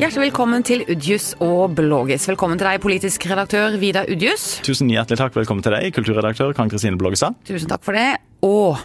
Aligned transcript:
Hjertelig 0.00 0.30
velkommen 0.30 0.62
til 0.64 0.80
Udjus 0.88 1.34
og 1.44 1.74
Blågis. 1.76 2.24
Velkommen 2.30 2.56
til 2.56 2.64
deg, 2.64 2.78
politisk 2.80 3.26
redaktør 3.28 3.74
Vidar 3.76 4.06
Udjus. 4.08 4.46
Tusen 4.64 4.88
hjertelig 4.88 5.18
takk. 5.20 5.34
Velkommen 5.36 5.60
til 5.60 5.74
deg, 5.74 5.90
kulturredaktør 5.92 6.54
Kan 6.56 6.70
Kristine 6.72 6.96
Blågestad. 6.96 7.36
Tusen 7.44 7.68
takk 7.68 7.84
for 7.84 7.98
det. 7.98 8.14
Og 8.40 8.80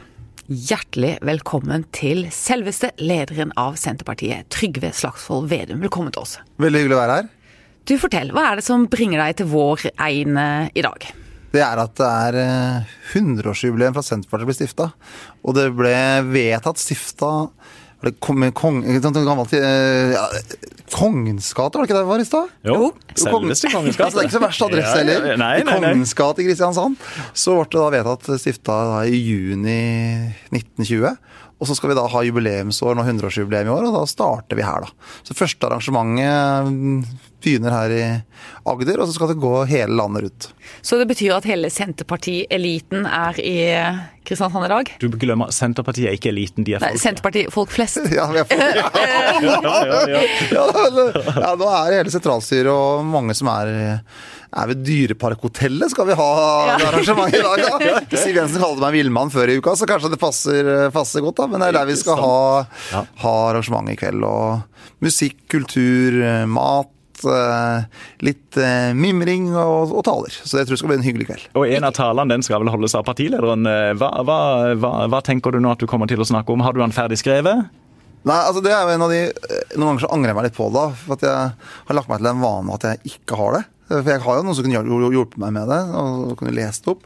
hjertelig 0.52 1.14
velkommen 1.23 1.86
til 1.96 2.25
selveste 2.36 2.89
lederen 3.00 3.54
av 3.55 3.78
Senterpartiet, 3.80 4.50
Trygve 4.52 4.91
Slagsvold 4.91 5.48
Vedum. 5.54 5.80
Velkommen 5.86 6.12
til 6.12 6.25
oss. 6.25 6.36
Veldig 6.59 6.84
hyggelig 6.84 6.98
å 6.98 7.00
være 7.05 7.16
her. 7.21 7.32
Du, 7.88 7.95
fortell, 8.02 8.36
hva 8.36 8.50
er 8.50 8.59
det 8.59 8.68
som 8.68 8.84
bringer 8.91 9.23
deg 9.23 9.39
til 9.39 9.47
vår 9.55 9.88
egn 9.93 10.36
eh, 10.41 10.68
i 10.75 10.84
dag? 10.84 11.07
Det 11.55 11.63
er 11.63 11.79
at 11.79 11.95
det 11.95 12.11
er 12.27 12.41
eh, 12.43 12.93
100-årsjubileum 13.16 13.95
fra 13.95 14.04
Senterpartiet 14.04 14.52
ble 14.52 14.59
stifta. 14.59 14.91
Og 15.47 15.55
det 15.55 15.70
ble 15.79 15.95
vedtatt 16.27 16.84
stifta 16.84 17.32
var 18.06 18.12
det 18.12 18.20
kom, 18.22 18.46
kong, 18.54 18.82
gammelt, 19.26 19.54
eh, 19.54 20.13
ja, 20.13 20.26
Kongens 20.94 21.48
gate, 21.58 21.76
var 21.76 21.84
det 21.84 21.90
ikke 21.90 21.96
det 21.98 22.04
det 22.04 22.09
var 22.12 22.22
i 22.22 22.26
stad? 22.27 22.52
Jo, 22.63 22.91
selveste 23.18 23.72
Kongens 23.73 23.98
gate. 23.98 24.05
Altså, 24.05 24.20
det 24.20 24.22
er 24.22 24.27
ikke 24.30 24.38
så 24.38 24.41
verst 24.44 24.66
adresse 24.68 24.98
heller. 25.00 25.26
ja. 25.32 25.38
Nei, 25.41 25.54
I 25.59 25.66
nei. 25.66 25.77
Kongens 25.80 26.13
gate 26.18 26.44
i 26.44 26.46
Kristiansand. 26.46 26.99
Så 27.34 27.55
ble 27.58 27.66
det 27.73 27.82
da 27.82 27.88
vedtatt 27.96 28.30
stifta 28.44 28.77
i 29.10 29.18
juni 29.18 29.80
1920. 30.54 31.16
Og 31.55 31.70
så 31.70 31.76
skal 31.77 31.94
vi 31.94 31.98
da 31.98 32.04
ha 32.12 32.22
jubileumsår, 32.27 32.98
nå 32.98 33.05
100-årsjubileum 33.08 33.70
i 33.70 33.73
år, 33.73 33.88
og 33.88 33.96
da 33.96 34.04
starter 34.12 34.60
vi 34.60 34.66
her, 34.68 34.85
da. 34.85 35.12
Så 35.26 35.38
første 35.38 35.70
arrangementet 35.70 36.70
mm, 36.70 36.98
begynner 37.45 37.76
her 37.76 37.94
i 37.94 38.04
Agder, 38.66 38.99
og 38.99 39.08
så 39.08 39.16
skal 39.16 39.31
det 39.31 39.40
gå 39.41 39.54
hele 39.70 39.94
landet 39.95 40.26
rundt. 40.26 40.48
Så 40.81 40.98
det 40.98 41.08
betyr 41.09 41.35
at 41.38 41.48
hele 41.49 41.70
Senterparti-eliten 41.70 43.05
er 43.05 43.40
i 43.41 43.58
Kristiansand 44.26 44.66
i 44.66 44.71
dag? 44.71 44.90
Du 44.99 45.08
glemmer 45.21 45.52
Senterpartiet 45.54 46.09
er 46.09 46.18
ikke 46.18 46.31
eliten, 46.34 46.66
de 46.66 46.76
er 46.76 46.81
folk. 46.81 46.95
Nei, 46.95 47.02
Senterpartiet, 47.02 47.52
Senterparti, 47.52 47.54
folk 47.54 47.76
flest. 47.76 48.02
Ja, 48.18 48.26
vi 48.34 48.41
er 48.41 48.49
folk. 48.49 48.62
Ja, 49.45 49.76
ja, 49.85 50.02
ja. 50.09 50.23
ja, 50.55 50.66
ja, 51.44 51.51
nå 51.60 51.70
er 51.70 51.91
det 51.91 51.99
hele 52.01 52.13
sentralstyret 52.13 52.71
og 52.73 53.05
mange 53.05 53.38
som 53.38 53.51
er 53.54 53.71
er 54.55 54.70
ved 54.71 54.84
Dyreparkhotellet 54.88 55.91
skal 55.91 56.07
vi 56.07 56.16
ha 56.16 56.27
arrangement 56.77 57.34
i 57.35 57.41
dag, 57.43 57.63
da. 57.66 57.99
Siv 58.16 58.38
Jensen 58.38 58.62
kalte 58.63 58.79
meg 58.84 58.96
villmann 58.96 59.32
før 59.34 59.51
i 59.51 59.57
uka, 59.60 59.73
så 59.76 59.88
kanskje 59.90 60.13
det 60.13 60.20
passer, 60.21 60.70
passer 60.96 61.26
godt, 61.26 61.41
da. 61.41 61.49
Men 61.51 61.63
det 61.63 61.70
er 61.71 61.79
der 61.82 61.90
vi 61.90 61.98
skal 61.99 62.21
ha, 62.21 62.38
ha 63.26 63.34
arrangement 63.49 63.91
i 63.91 63.98
kveld. 63.99 64.23
Og 64.23 65.03
musikk, 65.03 65.41
kultur, 65.51 66.22
mat. 66.47 66.94
Eh, 67.24 67.85
Litt 68.28 68.58
eh, 68.59 68.91
mimring 68.97 69.47
og, 69.56 69.94
og 69.96 70.03
taler. 70.08 70.35
Så 70.35 70.59
jeg 70.59 70.68
tror 70.68 70.75
det 70.75 70.81
skal 70.81 70.91
bli 70.91 70.97
en 71.00 71.06
hyggelig 71.08 71.28
kveld. 71.30 71.47
Og 71.56 71.69
en 71.72 71.88
av 71.88 71.96
talene 71.96 72.35
den 72.35 72.44
skal 72.46 72.59
vel 72.66 72.74
holdes 72.74 72.97
av 73.00 73.06
partilederen. 73.07 73.63
Hva, 74.02 74.09
hva, 74.28 74.38
hva, 74.81 74.91
hva 75.13 75.22
tenker 75.25 75.56
du 75.56 75.62
nå 75.63 75.72
at 75.75 75.80
du 75.84 75.88
kommer 75.88 76.09
til 76.12 76.19
å 76.24 76.28
snakke 76.28 76.52
om? 76.52 76.66
Har 76.66 76.75
du 76.75 76.81
den 76.84 76.96
ferdig 76.96 77.22
skrevet? 77.22 77.69
Nei, 78.25 78.40
altså 78.41 78.62
det 78.66 78.72
er 78.74 78.81
jo 78.88 78.94
en 78.96 79.03
av 79.06 79.12
de 79.13 79.19
Noen 79.78 79.91
ganger 79.91 80.02
så 80.07 80.12
angrer 80.16 80.31
jeg 80.31 80.38
meg 80.40 80.47
litt 80.47 80.57
på 80.57 80.68
det. 80.74 80.85
For 81.06 81.13
at 81.16 81.25
jeg 81.28 81.56
har 81.91 81.97
lagt 82.00 82.09
meg 82.09 82.24
til 82.24 82.31
en 82.34 82.41
vane 82.41 82.74
at 82.80 82.88
jeg 82.90 83.16
ikke 83.16 83.38
har 83.40 83.59
det. 83.59 83.63
For 83.91 84.09
jeg 84.16 84.24
har 84.25 84.40
jo 84.40 84.46
noen 84.47 84.56
som 84.57 84.66
kunne 84.66 84.79
hjul- 84.81 85.13
hjulpet 85.13 85.38
meg 85.44 85.52
med 85.59 85.69
det, 85.69 85.81
og 85.94 86.31
kunne 86.40 86.56
lest 86.57 86.88
det 86.88 86.96
opp. 86.96 87.03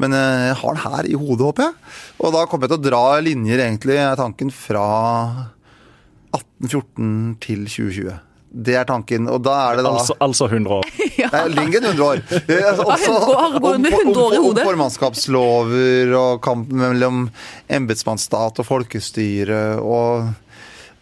Men 0.00 0.12
eh, 0.16 0.42
jeg 0.50 0.58
har 0.60 0.76
den 0.76 0.82
her 0.84 1.08
i 1.08 1.16
hodet, 1.16 1.46
håper 1.48 1.64
jeg. 1.66 1.94
Og 2.24 2.34
da 2.36 2.42
kommer 2.48 2.68
jeg 2.68 2.74
til 2.74 2.80
å 2.80 2.84
dra 2.90 3.00
linjer, 3.24 3.60
egentlig, 3.64 3.96
tanken 4.20 4.52
fra 4.52 4.84
1814 6.36 7.38
til 7.42 7.64
2020. 7.66 8.18
Det 8.50 8.74
er 8.74 8.84
tanken. 8.88 9.28
Og 9.30 9.38
da 9.46 9.52
er 9.70 9.78
det 9.78 9.84
da 9.86 9.92
Altså, 9.94 10.16
altså 10.20 10.48
100 10.50 10.74
år. 10.80 10.88
Nei, 11.32 11.42
Lyngen 11.54 11.84
100 11.92 12.02
år. 12.02 12.22
Det 12.48 12.56
altså 12.66 12.82
også 12.82 13.12
100 13.14 13.30
år, 13.30 13.58
går 13.62 13.74
om, 13.76 13.82
med 13.84 13.94
om, 13.94 14.00
100 14.10 14.22
år 14.24 14.34
i 14.34 14.38
om, 14.40 14.46
om 14.50 14.60
formannskapslover 14.66 16.14
og 16.18 16.40
kampen 16.42 16.82
mellom 16.82 17.20
embetsmannsstat 17.70 18.58
og 18.62 18.66
folkestyre 18.66 19.60
og 19.78 20.32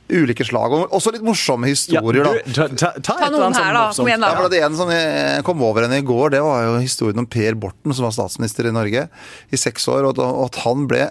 ulike 0.09 0.45
slag. 0.49 0.73
Og 0.77 0.93
også 0.97 1.13
litt 1.17 1.25
morsomme 1.25 1.69
historier, 1.69 2.21
Ja, 2.25 2.35
da. 2.37 2.53
ta, 2.53 2.69
ta, 2.69 2.91
ta, 3.01 3.17
Ta 3.25 3.31
noen 3.33 3.57
her, 3.57 3.65
sånn 3.65 3.77
da. 3.77 3.87
Kom 3.97 4.09
igjen, 4.09 4.25
Ja, 4.25 4.31
da. 4.33 4.43
for 4.43 4.53
det 4.53 4.62
en 4.65 4.77
som 4.79 4.93
jeg 4.93 5.45
kom 5.49 5.65
over 5.65 5.85
henne 5.85 5.99
i 6.01 6.07
går, 6.09 6.31
det 6.37 6.43
var 6.45 6.62
jo 6.65 6.77
historien 6.84 7.25
om 7.25 7.28
Per 7.28 7.56
Borten, 7.61 7.93
som 7.97 8.05
var 8.09 8.15
statsminister 8.17 8.69
i 8.69 8.72
Norge 8.77 9.09
i 9.53 9.61
seks 9.61 9.89
år, 9.89 10.05
og 10.09 10.17
at, 10.17 10.22
og 10.25 10.45
at 10.51 10.61
han 10.65 10.87
ble, 10.91 11.09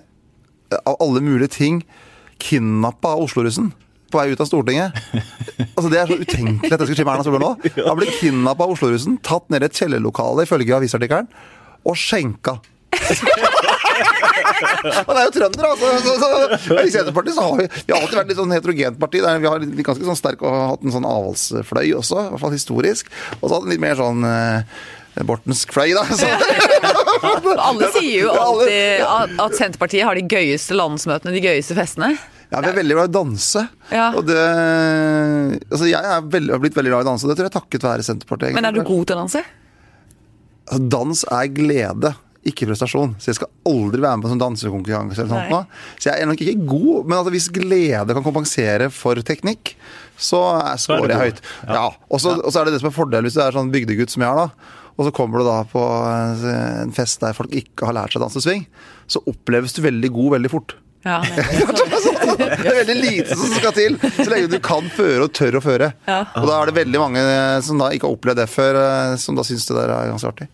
av 0.83 0.97
alle 1.01 1.21
mulige 1.25 1.53
ting, 1.57 1.81
kidnappa 2.41 3.15
av 3.17 3.25
Oslo-russen 3.25 3.71
på 4.11 4.21
vei 4.21 4.31
ut 4.33 4.43
av 4.43 4.49
Stortinget. 4.49 4.97
Altså 5.77 5.89
Det 5.89 5.97
er 5.97 6.09
så 6.09 6.17
utenkelig 6.17 6.73
at 6.73 6.81
det 6.81 6.85
skal 6.87 6.97
skje 6.97 7.03
med 7.05 7.13
Erna 7.15 7.25
Solberg 7.25 7.43
nå. 7.43 7.51
Han 7.87 7.97
ble 7.99 8.07
kidnappa 8.13 8.65
av 8.65 8.73
Oslo-russen, 8.73 9.17
tatt 9.25 9.45
ned 9.53 9.61
i 9.61 9.67
et 9.69 9.77
kjellerlokale, 9.77 10.45
ifølge 10.45 10.75
avisartikkelen, 10.77 11.29
og 11.85 11.97
skjenka. 11.97 12.57
Han 15.07 15.15
er 15.17 15.27
jo 15.27 15.33
trønder, 15.35 15.65
altså. 15.69 15.91
Så, 16.03 16.13
så, 16.21 16.77
I 16.81 16.91
Senterpartiet 16.93 17.37
så 17.37 17.45
har 17.45 17.59
vi, 17.61 17.67
vi 17.87 17.93
har 17.93 18.01
alltid 18.01 18.19
vært 18.19 18.31
litt 18.31 18.39
sånn 18.39 18.53
heterogent 18.55 19.01
parti. 19.01 19.21
Der 19.23 19.41
vi 19.41 19.49
har 19.49 19.63
litt, 19.63 19.81
ganske 19.85 20.07
sånn 20.07 20.19
sterk 20.19 20.45
og 20.45 20.55
hatt 20.73 20.85
en 20.85 20.93
sånn 20.95 21.07
avholdsfløy 21.07 21.87
også, 21.99 22.21
i 22.21 22.31
hvert 22.33 22.43
fall 22.45 22.55
historisk. 22.55 23.11
Og 23.39 23.47
så 23.47 23.53
hatt 23.57 23.67
en 23.67 23.73
litt 23.73 23.83
mer 23.83 23.99
sånn 23.99 24.25
eh, 24.27 24.79
Bortensk 25.27 25.73
fløy, 25.73 25.91
da. 25.97 26.05
Så, 26.13 26.29
Alle 27.57 27.91
sier 27.95 28.27
jo 28.27 28.33
alltid 28.33 29.05
at 29.45 29.57
Senterpartiet 29.57 30.05
har 30.05 30.17
de 30.17 30.25
gøyeste 30.29 30.77
landsmøtene, 30.77 31.33
de 31.33 31.45
gøyeste 31.45 31.77
festene. 31.77 32.15
Ja, 32.51 32.61
vi 32.63 32.69
er 32.71 32.77
veldig 32.77 32.95
glad 32.95 33.09
i 33.09 33.11
å 33.11 33.15
danse. 33.17 33.63
Ja. 33.91 34.05
Og 34.15 34.23
det 34.27 34.37
Altså, 35.67 35.87
jeg 35.89 35.99
er 35.99 36.21
veldig, 36.31 36.53
har 36.55 36.61
blitt 36.63 36.77
veldig 36.77 36.93
glad 36.93 37.01
i 37.03 37.07
å 37.07 37.09
danse, 37.11 37.25
og 37.27 37.31
det 37.33 37.37
tror 37.39 37.47
jeg 37.49 37.53
er 37.53 37.59
takket 37.59 37.87
være 37.89 38.05
Senterpartiet. 38.07 38.55
Men 38.55 38.69
er 38.69 38.77
du 38.77 38.83
god 38.87 39.03
til 39.09 39.17
å 39.17 39.19
danse? 39.25 39.43
Altså, 40.67 40.87
Dans 40.93 41.23
er 41.31 41.51
glede, 41.55 42.13
ikke 42.47 42.69
prestasjon. 42.69 43.13
Så 43.19 43.31
jeg 43.33 43.39
skal 43.41 43.51
aldri 43.67 43.99
være 44.03 44.15
med 44.17 44.23
på 44.23 44.29
en 44.29 44.35
sånn 44.37 44.43
dansekonkurranse 44.45 45.19
eller 45.19 45.33
sånt 45.33 45.67
Så 45.99 46.09
jeg 46.11 46.21
er 46.23 46.29
nok 46.31 46.43
ikke 46.45 46.65
god, 46.71 47.05
men 47.09 47.17
altså, 47.19 47.33
hvis 47.35 47.49
glede 47.51 48.15
kan 48.15 48.23
kompensere 48.25 48.89
for 48.95 49.19
teknikk, 49.27 49.75
så 50.17 50.39
er- 50.55 50.71
er 50.73 50.77
scorer 50.81 51.11
jeg 51.13 51.19
høyt. 51.25 51.41
Ja. 51.67 51.89
Og 52.09 52.19
så 52.23 52.37
og 52.39 52.47
så 52.51 52.61
er 52.61 52.65
det 52.65 52.73
det 52.77 52.81
som 52.81 52.89
er 52.89 52.95
fordelen 52.95 53.27
hvis 53.27 53.35
du 53.35 53.41
er 53.43 53.51
sånn 53.51 53.71
bygdegutt 53.71 54.09
som 54.09 54.23
jeg 54.23 54.31
er, 54.31 54.47
da. 54.47 54.49
Og 54.97 55.05
så 55.05 55.11
kommer 55.13 55.39
du 55.39 55.45
da 55.45 55.59
på 55.69 55.81
en 56.09 56.91
fest 56.95 57.19
der 57.21 57.33
folk 57.37 57.51
ikke 57.53 57.85
har 57.85 57.93
lært 57.93 58.13
seg 58.15 58.21
dansesving, 58.23 58.63
så 59.07 59.21
oppleves 59.29 59.73
du 59.77 59.83
veldig 59.83 60.09
god 60.15 60.31
veldig 60.39 60.49
fort. 60.49 60.73
Ja, 61.05 61.19
nettopp. 61.27 62.16
Det 62.37 62.67
er 62.71 62.77
veldig 62.81 62.97
lite 63.01 63.37
som 63.37 63.53
skal 63.55 63.73
til, 63.75 63.97
så 64.17 64.27
lenge 64.31 64.51
du 64.51 64.59
kan 64.63 64.87
føre 64.93 65.25
og 65.27 65.33
tør 65.35 65.59
å 65.59 65.63
føre. 65.63 65.91
Ja. 66.07 66.19
Og 66.39 66.47
da 66.49 66.59
er 66.59 66.69
det 66.69 66.77
veldig 66.79 67.01
mange 67.01 67.23
som 67.65 67.81
da 67.81 67.89
ikke 67.93 68.09
har 68.09 68.17
opplevd 68.17 68.41
det 68.43 68.47
før, 68.51 68.79
eh, 68.83 69.15
som 69.21 69.37
da 69.37 69.45
syns 69.47 69.67
det 69.69 69.77
der 69.79 69.93
er 69.95 70.11
ganske 70.13 70.31
artig. 70.31 70.49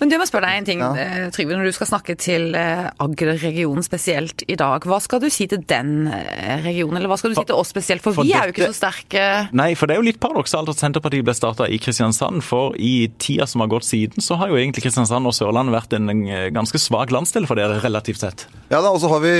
Men 0.00 0.08
du 0.12 0.16
må 0.20 0.26
spørre 0.28 0.48
deg 0.50 0.58
en 0.60 0.68
ting, 0.68 0.80
Ja. 0.80 0.90
eh, 0.96 1.30
Trygve. 1.34 1.56
Når 1.58 1.64
du 1.70 1.72
skal 1.76 1.86
snakke 1.90 2.16
til 2.20 2.54
eh, 2.54 2.90
Agder-regionen 3.00 3.84
spesielt 3.84 4.44
i 4.48 4.56
dag, 4.56 4.80
hva 4.88 5.00
skal 5.02 5.20
du 5.20 5.28
si 5.30 5.46
til 5.50 5.62
den 5.68 6.06
eh, 6.08 6.62
regionen, 6.64 6.96
eller 7.00 7.08
hva 7.12 7.18
skal 7.20 7.30
du 7.34 7.38
si 7.40 7.44
til 7.48 7.56
oss 7.58 7.68
spesielt? 7.72 8.02
For, 8.04 8.14
For 8.16 8.24
vi 8.24 8.32
er 8.32 8.48
jo 8.50 8.54
ikke 8.54 8.70
så 8.72 8.78
sterke. 8.80 9.24
Nei, 9.52 9.74
for 9.78 9.86
det 9.90 9.96
er 9.96 10.02
jo 10.02 10.08
litt 10.08 10.20
paradoksalt 10.22 10.68
at 10.72 10.80
Senterpartiet 10.80 11.24
ble 11.26 11.34
starta 11.36 11.68
i 11.68 11.78
Kristiansand. 11.82 12.42
For 12.46 12.74
i 12.80 13.08
tida 13.20 13.46
som 13.50 13.60
har 13.64 13.68
gått 13.72 13.84
siden, 13.88 14.22
så 14.24 14.38
har 14.40 14.48
jo 14.52 14.56
egentlig 14.60 14.84
Kristiansand 14.86 15.26
og 15.28 15.34
Sørlandet 15.36 15.74
vært 15.76 15.96
en 15.98 16.08
ganske 16.54 16.78
svak 16.80 17.10
landsdel 17.14 17.46
for 17.50 17.60
dere, 17.60 17.80
relativt 17.84 18.20
sett. 18.22 18.46
Ja 18.70 18.80
da, 18.80 18.90
og 18.94 19.00
så 19.02 19.08
har 19.10 19.20
vi, 19.24 19.32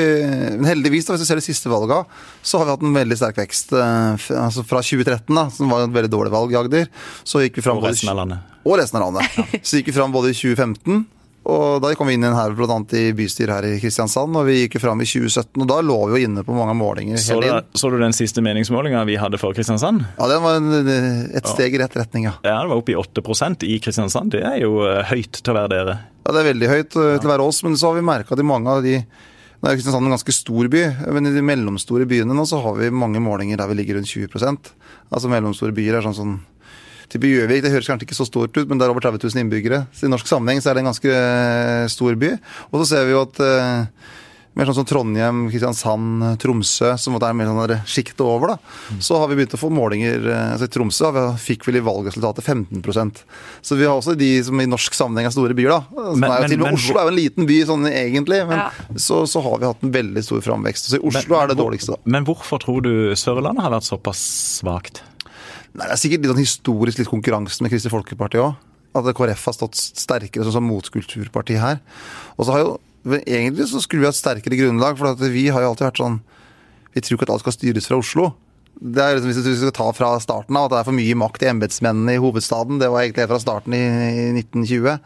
heldigvis 0.66 1.06
da, 1.06 1.14
hvis 1.14 1.24
du 1.24 1.28
ser 1.30 1.38
de 1.40 1.44
siste 1.46 1.70
valga, 1.70 2.02
så 2.42 2.58
har 2.60 2.66
vi 2.68 2.74
hatt 2.76 2.82
en 2.86 2.96
veldig 2.96 3.18
sterk 3.20 3.38
vekst. 3.40 3.72
Altså 3.74 4.64
fra 4.66 4.82
2013, 4.84 5.30
da, 5.36 5.46
som 5.54 5.70
var 5.72 5.86
et 5.86 5.94
veldig 5.94 6.10
dårlig 6.12 6.32
valg 6.34 6.54
i 6.54 6.58
Agder, 6.60 6.88
så 7.24 7.42
gikk 7.44 7.60
vi 7.60 7.64
fram 7.66 7.78
Og 7.80 7.86
resten 7.88 8.10
av 8.12 8.18
landet. 8.22 8.46
Og 8.60 8.76
resten 8.76 8.98
av 9.00 9.06
landet. 9.06 9.38
Så 9.66 9.78
gikk 9.78 9.86
vi 9.88 9.94
fram 9.96 10.12
både 10.20 10.34
i 10.34 10.38
2015, 10.38 11.02
og 11.50 11.80
da 11.80 11.90
kom 11.96 12.10
vi 12.10 12.14
inn 12.18 12.24
igjen 12.24 12.36
her 12.36 12.52
annet 12.52 12.92
i 12.98 13.04
bystyret 13.16 13.54
her 13.54 13.66
i 13.70 13.78
Kristiansand, 13.80 14.36
og 14.36 14.44
vi 14.44 14.58
gikk 14.58 14.76
jo 14.76 14.82
fram 14.82 15.00
i 15.00 15.06
2017, 15.08 15.62
og 15.64 15.68
da 15.70 15.78
lå 15.80 15.96
vi 16.10 16.18
jo 16.18 16.28
inne 16.28 16.44
på 16.44 16.54
mange 16.54 16.74
målinger 16.76 17.18
Så 17.22 17.38
du, 17.40 17.48
så 17.72 17.90
du 17.90 17.96
den 18.02 18.14
siste 18.16 18.44
meningsmålinga 18.44 19.06
vi 19.08 19.16
hadde 19.20 19.40
for 19.40 19.56
Kristiansand? 19.56 20.04
Ja, 20.18 20.28
den 20.30 20.44
var 20.44 20.60
en, 20.60 20.92
et 21.32 21.48
steg 21.48 21.74
i 21.74 21.80
rett 21.80 21.96
retning, 21.96 22.28
ja. 22.28 22.36
Ja, 22.44 22.60
Det 22.60 22.74
var 22.74 22.82
oppe 22.82 22.92
i 22.92 22.98
8% 23.00 23.66
i 23.66 23.80
Kristiansand. 23.82 24.36
Det 24.36 24.44
er 24.44 24.60
jo 24.66 24.84
eh, 24.84 25.00
høyt 25.10 25.40
til 25.40 25.54
å 25.54 25.56
være 25.56 25.72
dere. 25.72 25.96
Ja, 26.20 26.36
det 26.36 26.42
er 26.42 26.48
veldig 26.50 26.70
høyt 26.74 27.00
uh, 27.00 27.16
til 27.16 27.30
å 27.30 27.32
være 27.32 27.48
oss, 27.48 27.64
men 27.64 27.80
så 27.80 27.88
har 27.90 27.96
vi 27.96 28.06
merka 28.12 28.36
at 28.36 28.44
i 28.44 28.46
mange 28.46 28.76
av 28.76 28.84
de 28.86 29.00
Nå 29.60 29.68
er 29.68 29.76
Kristiansand 29.76 30.08
en 30.08 30.14
ganske 30.14 30.32
stor 30.32 30.70
by, 30.72 30.82
men 31.12 31.28
i 31.28 31.34
de 31.34 31.42
mellomstore 31.44 32.06
byene 32.08 32.32
nå 32.32 32.46
så 32.48 32.62
har 32.64 32.78
vi 32.78 32.86
mange 32.96 33.20
målinger 33.20 33.60
der 33.60 33.68
vi 33.68 33.74
ligger 33.76 33.98
rundt 33.98 34.08
20% 34.08 34.70
Altså 35.12 35.28
mellomstore 35.28 35.74
byer 35.76 35.98
er 35.98 36.06
sånn 36.06 36.16
sånn 36.16 36.38
Type 37.10 37.26
Gjøvik, 37.26 37.64
det 37.64 37.72
høres 37.74 37.88
kanskje 37.90 38.06
ikke 38.06 38.18
så 38.20 38.28
stort 38.28 38.54
ut, 38.54 38.68
men 38.70 38.78
det 38.78 38.86
er 38.86 38.92
over 38.94 39.02
30 39.02 39.18
000 39.26 39.42
innbyggere. 39.42 39.82
Så 39.96 40.06
i 40.06 40.12
norsk 40.12 40.28
sammenheng 40.30 40.62
så 40.62 40.70
er 40.70 40.78
det 40.78 40.84
en 40.84 40.90
ganske 40.92 41.10
eh, 41.10 41.84
stor 41.90 42.14
by. 42.20 42.34
Og 42.70 42.82
så 42.82 42.90
ser 42.92 43.08
vi 43.08 43.16
jo 43.16 43.24
at 43.26 43.40
eh, 43.42 44.10
mer 44.58 44.66
sånn 44.66 44.76
som 44.80 44.86
Trondheim, 44.86 45.40
Kristiansand, 45.50 46.24
Tromsø, 46.42 46.92
som 46.98 47.16
er 47.18 47.34
mer 47.38 47.50
sånn 47.50 47.74
sjiktet 47.88 48.22
over, 48.24 48.54
da. 48.54 48.96
Så 49.02 49.18
har 49.20 49.30
vi 49.30 49.38
begynt 49.38 49.54
å 49.54 49.60
få 49.60 49.70
målinger 49.74 50.26
eh, 50.26 50.46
altså 50.54 50.66
I 50.66 50.72
Tromsø 50.74 51.06
har 51.08 51.16
vi, 51.16 51.24
fikk 51.48 51.66
vel 51.68 51.78
i 51.80 51.84
valgresultatet 51.86 52.46
15% 52.46 53.22
Så 53.62 53.78
vi 53.78 53.86
har 53.86 53.94
også 53.94 54.16
de 54.18 54.30
som 54.46 54.62
i 54.62 54.66
norsk 54.70 54.96
sammenheng 54.96 55.30
er 55.30 55.34
store 55.34 55.56
byer, 55.58 55.74
da. 55.74 55.80
Som 56.12 56.22
Men- 56.22 56.30
er 56.34 56.46
jo 56.46 56.50
til 56.54 56.58
og 56.60 56.64
med 56.66 56.70
men 56.70 56.80
Oslo 56.80 56.98
er 56.98 57.06
jo 57.10 57.14
en 57.14 57.20
liten 57.20 57.50
by 57.50 57.60
sånn 57.70 57.86
egentlig, 57.90 58.40
men 58.50 58.58
Ja. 58.58 58.70
så, 58.96 59.22
så 59.30 59.42
har 59.46 59.58
vi 59.58 59.70
hatt 59.70 59.86
en 59.86 59.94
veldig 59.98 60.24
stor 60.26 60.42
framvekst. 60.46 60.90
Så 60.90 60.98
i 60.98 61.06
Oslo 61.10 61.38
er 61.42 61.50
det 61.54 61.58
dårligste, 61.58 61.94
da. 61.94 62.02
Men 62.04 62.26
hvorfor 62.26 62.62
tror 62.62 62.82
du 62.86 62.92
Sørlandet 63.18 63.62
har 63.66 63.74
vært 63.78 63.90
såpass 63.90 64.22
svakt? 64.60 65.02
Nei, 65.70 65.86
det 65.86 65.94
er 65.94 66.00
sikkert 66.00 66.24
litt 66.24 66.32
sånn 66.32 66.42
historisk 66.42 67.00
litt 67.00 67.10
konkurransen 67.10 67.64
med 67.64 67.72
Kristelig 67.72 67.94
Folkeparti 67.94 68.40
òg. 68.42 68.58
At 68.98 69.06
KrF 69.14 69.44
har 69.46 69.54
stått 69.54 69.78
sterkere 69.78 70.42
sånn 70.46 70.56
som 70.56 70.66
motkulturparti 70.66 71.58
her. 71.62 71.78
Og 72.36 72.46
så 72.46 72.56
har 72.56 72.64
jo 72.66 72.78
Egentlig 73.08 73.64
så 73.70 73.80
skulle 73.80 74.02
vi 74.02 74.10
hatt 74.10 74.18
sterkere 74.18 74.58
grunnlag, 74.58 74.98
for 74.98 75.16
vi 75.32 75.46
har 75.48 75.62
jo 75.64 75.70
alltid 75.70 75.86
vært 75.86 76.00
sånn 76.02 76.18
Vi 76.92 77.00
tror 77.00 77.16
ikke 77.16 77.24
at 77.24 77.30
alt 77.32 77.44
skal 77.46 77.54
styres 77.54 77.86
fra 77.88 77.96
Oslo. 77.96 78.26
Det 78.76 79.00
er 79.00 79.14
liksom, 79.16 79.30
Hvis 79.30 79.46
du 79.46 79.62
skal 79.62 79.72
ta 79.72 79.86
fra 79.96 80.10
starten 80.20 80.58
av 80.58 80.66
at 80.66 80.74
det 80.74 80.80
er 80.82 80.88
for 80.90 80.98
mye 80.98 81.16
makt 81.16 81.46
i 81.46 81.48
embetsmennene 81.48 82.18
i 82.18 82.20
hovedstaden, 82.20 82.76
det 82.76 82.90
var 82.92 83.06
egentlig 83.06 83.28
fra 83.30 83.40
starten 83.40 83.76
i 83.76 83.80
1920. 84.36 85.00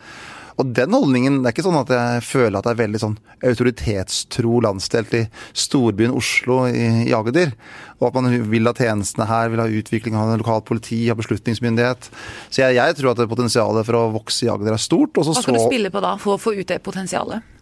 Og 0.60 0.70
den 0.76 0.94
holdningen 0.94 1.40
Det 1.42 1.50
er 1.50 1.54
ikke 1.56 1.66
sånn 1.66 1.80
at 1.80 1.92
jeg 1.94 2.24
føler 2.26 2.58
at 2.58 2.66
det 2.66 2.74
er 2.74 2.82
veldig 2.82 3.00
sånn 3.02 3.16
autoritetstro 3.44 4.60
landsdelt 4.64 5.14
i 5.18 5.22
storbyen 5.64 6.14
Oslo 6.14 6.62
i, 6.68 7.08
i 7.08 7.14
Agder. 7.16 7.54
Og 8.00 8.08
at 8.08 8.18
man 8.18 8.30
vil 8.50 8.70
ha 8.70 8.74
tjenestene 8.76 9.26
her, 9.28 9.50
vil 9.52 9.62
ha 9.62 9.68
utvikling 9.80 10.18
av 10.18 10.34
lokalt 10.40 10.66
politi, 10.68 11.04
ha 11.10 11.18
beslutningsmyndighet. 11.18 12.10
Så 12.48 12.62
jeg, 12.62 12.78
jeg 12.78 12.98
tror 12.98 13.12
at 13.12 13.24
potensialet 13.30 13.88
for 13.88 14.00
å 14.00 14.04
vokse 14.14 14.46
i 14.46 14.52
Agder 14.52 14.76
er 14.76 14.82
stort. 14.82 15.16
Hva 15.16 15.36
skal 15.36 15.58
du 15.58 15.64
spille 15.66 15.92
på 15.94 16.04
da 16.04 16.14
for 16.20 16.36
å 16.36 16.40
få 16.40 16.56
ut 16.56 16.68
det 16.70 16.80
potensialet? 16.86 17.53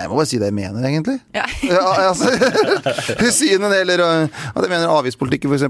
Jeg 0.00 0.10
må 0.10 0.16
bare 0.16 0.28
si 0.30 0.38
det 0.40 0.48
jeg 0.48 0.56
mener, 0.56 0.84
egentlig. 0.86 1.18
Ja. 1.36 1.44
ja, 1.68 1.82
altså, 2.08 2.30
hun 3.20 3.32
sier 3.34 3.60
en 3.60 3.72
del 3.72 3.92
at 3.92 4.64
jeg 4.64 4.70
mener 4.70 4.92
avgiftspolitikken 4.94 5.52
f.eks. 5.52 5.66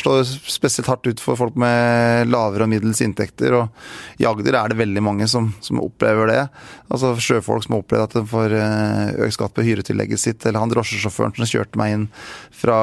slår 0.00 0.22
spesielt 0.50 0.88
hardt 0.90 1.08
ut 1.08 1.22
for 1.22 1.38
folk 1.38 1.58
med 1.60 2.30
lavere 2.30 2.66
og 2.66 2.72
middels 2.72 3.02
inntekter. 3.04 3.56
og 3.58 4.22
I 4.22 4.28
Agder 4.30 4.58
er 4.58 4.72
det 4.72 4.80
veldig 4.80 5.04
mange 5.04 5.28
som, 5.30 5.50
som 5.64 5.82
opplever 5.84 6.30
det. 6.32 6.40
Altså 6.88 7.12
Sjøfolk 7.20 7.66
som 7.66 7.76
har 7.76 7.84
opplevd 7.84 8.06
at 8.06 8.16
de 8.18 8.24
får 8.30 8.56
eh, 8.58 9.12
økt 9.26 9.36
skatt 9.36 9.56
på 9.56 9.66
hyretillegget 9.66 10.22
sitt. 10.22 10.46
Eller 10.46 10.62
han 10.62 10.72
drosjesjåføren 10.72 11.36
som 11.36 11.50
kjørte 11.50 11.80
meg 11.80 11.98
inn 11.98 12.08
fra 12.54 12.78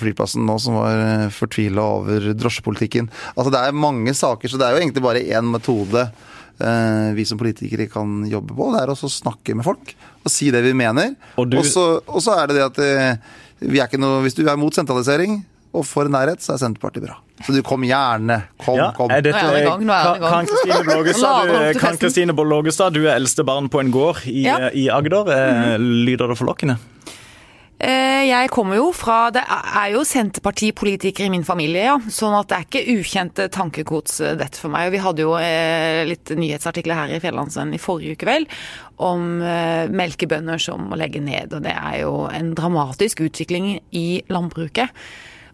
flyplassen 0.00 0.44
nå, 0.48 0.58
som 0.62 0.78
var 0.80 1.00
eh, 1.06 1.26
fortvila 1.34 1.88
over 1.98 2.32
drosjepolitikken. 2.36 3.10
Altså 3.36 3.54
Det 3.54 3.64
er 3.64 3.82
mange 3.88 4.14
saker, 4.16 4.50
så 4.52 4.60
det 4.60 4.68
er 4.68 4.76
jo 4.76 4.84
egentlig 4.84 5.06
bare 5.08 5.24
én 5.24 5.50
metode 5.52 6.10
vi 7.16 7.24
som 7.26 7.38
politikere 7.40 7.88
kan 7.90 8.20
jobbe 8.28 8.54
på. 8.54 8.66
Det 8.70 8.82
er 8.82 8.90
også 8.92 9.08
å 9.08 9.10
snakke 9.10 9.54
med 9.56 9.64
folk 9.66 9.94
og 10.22 10.30
si 10.30 10.50
det 10.54 10.62
vi 10.64 10.74
mener. 10.76 11.14
Og, 11.36 11.48
du... 11.50 11.58
og, 11.58 11.66
så, 12.22 12.36
er 12.36 12.50
det 12.50 12.58
det 12.58 12.66
at 12.66 12.82
eh, 12.82 13.40
vi 13.62 13.80
er 13.80 13.90
ikke 13.90 14.00
noe, 14.02 14.22
hvis 14.24 14.38
du 14.38 14.44
er 14.46 14.58
mot 14.60 14.74
sentralisering 14.74 15.40
og 15.72 15.86
for 15.88 16.08
nærhet, 16.12 16.42
så 16.44 16.54
er 16.54 16.60
Senterpartiet 16.60 17.06
bra. 17.06 17.16
Så 17.42 17.54
du 17.56 17.62
kom 17.64 17.82
gjerne. 17.86 18.42
Kom, 18.60 18.76
ja, 18.76 18.90
kom. 18.94 19.08
Dette, 19.08 19.32
nå 19.32 19.54
er 19.56 19.64
gang. 19.66 19.84
Nå 19.88 19.94
er 19.96 20.10
vi 20.10 20.20
i 20.20 20.26
gang. 20.26 21.78
Kan 21.80 21.96
Kristine 21.98 22.36
Bollågestad, 22.36 22.92
du 22.96 23.06
er 23.06 23.16
eldste 23.16 23.46
barn 23.48 23.70
på 23.72 23.80
en 23.80 23.92
gård 23.94 24.20
i, 24.28 24.44
ja. 24.44 24.68
i 24.68 24.88
Agder. 24.92 25.32
Mm. 25.32 25.88
Lyder 26.06 26.34
det 26.34 26.38
forlokkende? 26.38 26.76
Eh, 27.82 28.28
jeg 28.28 28.50
kommer 28.54 28.78
jo 28.78 28.92
fra 28.94 29.32
Det 29.34 29.42
er 29.42 29.88
jo 29.96 30.04
Senterpartipolitikere 30.06 31.26
i 31.26 31.32
min 31.32 31.46
familie, 31.46 31.88
ja. 31.88 31.96
Sånn 32.14 32.36
at 32.38 32.52
det 32.52 32.58
er 32.58 32.66
ikke 32.68 32.94
ukjente 33.00 33.48
tankegods 33.50 34.20
eh, 34.22 34.36
dette 34.38 34.60
for 34.60 34.70
meg. 34.70 34.92
Vi 34.94 35.00
hadde 35.02 35.24
jo 35.24 35.32
eh, 35.34 36.04
litt 36.06 36.30
nyhetsartikler 36.38 37.00
her 37.00 37.14
i 37.16 37.18
Fjellandsvennen 37.22 37.74
i 37.74 37.82
forrige 37.82 38.14
uke, 38.14 38.28
vel, 38.28 38.46
om 39.02 39.40
melkebønder 39.42 40.60
som 40.62 40.84
må 40.92 40.98
legge 41.00 41.18
ned. 41.24 41.50
Og 41.56 41.64
det 41.64 41.72
er 41.74 41.96
jo 42.04 42.12
en 42.30 42.52
dramatisk 42.54 43.24
utvikling 43.24 43.72
i 43.90 44.22
landbruket. 44.30 44.92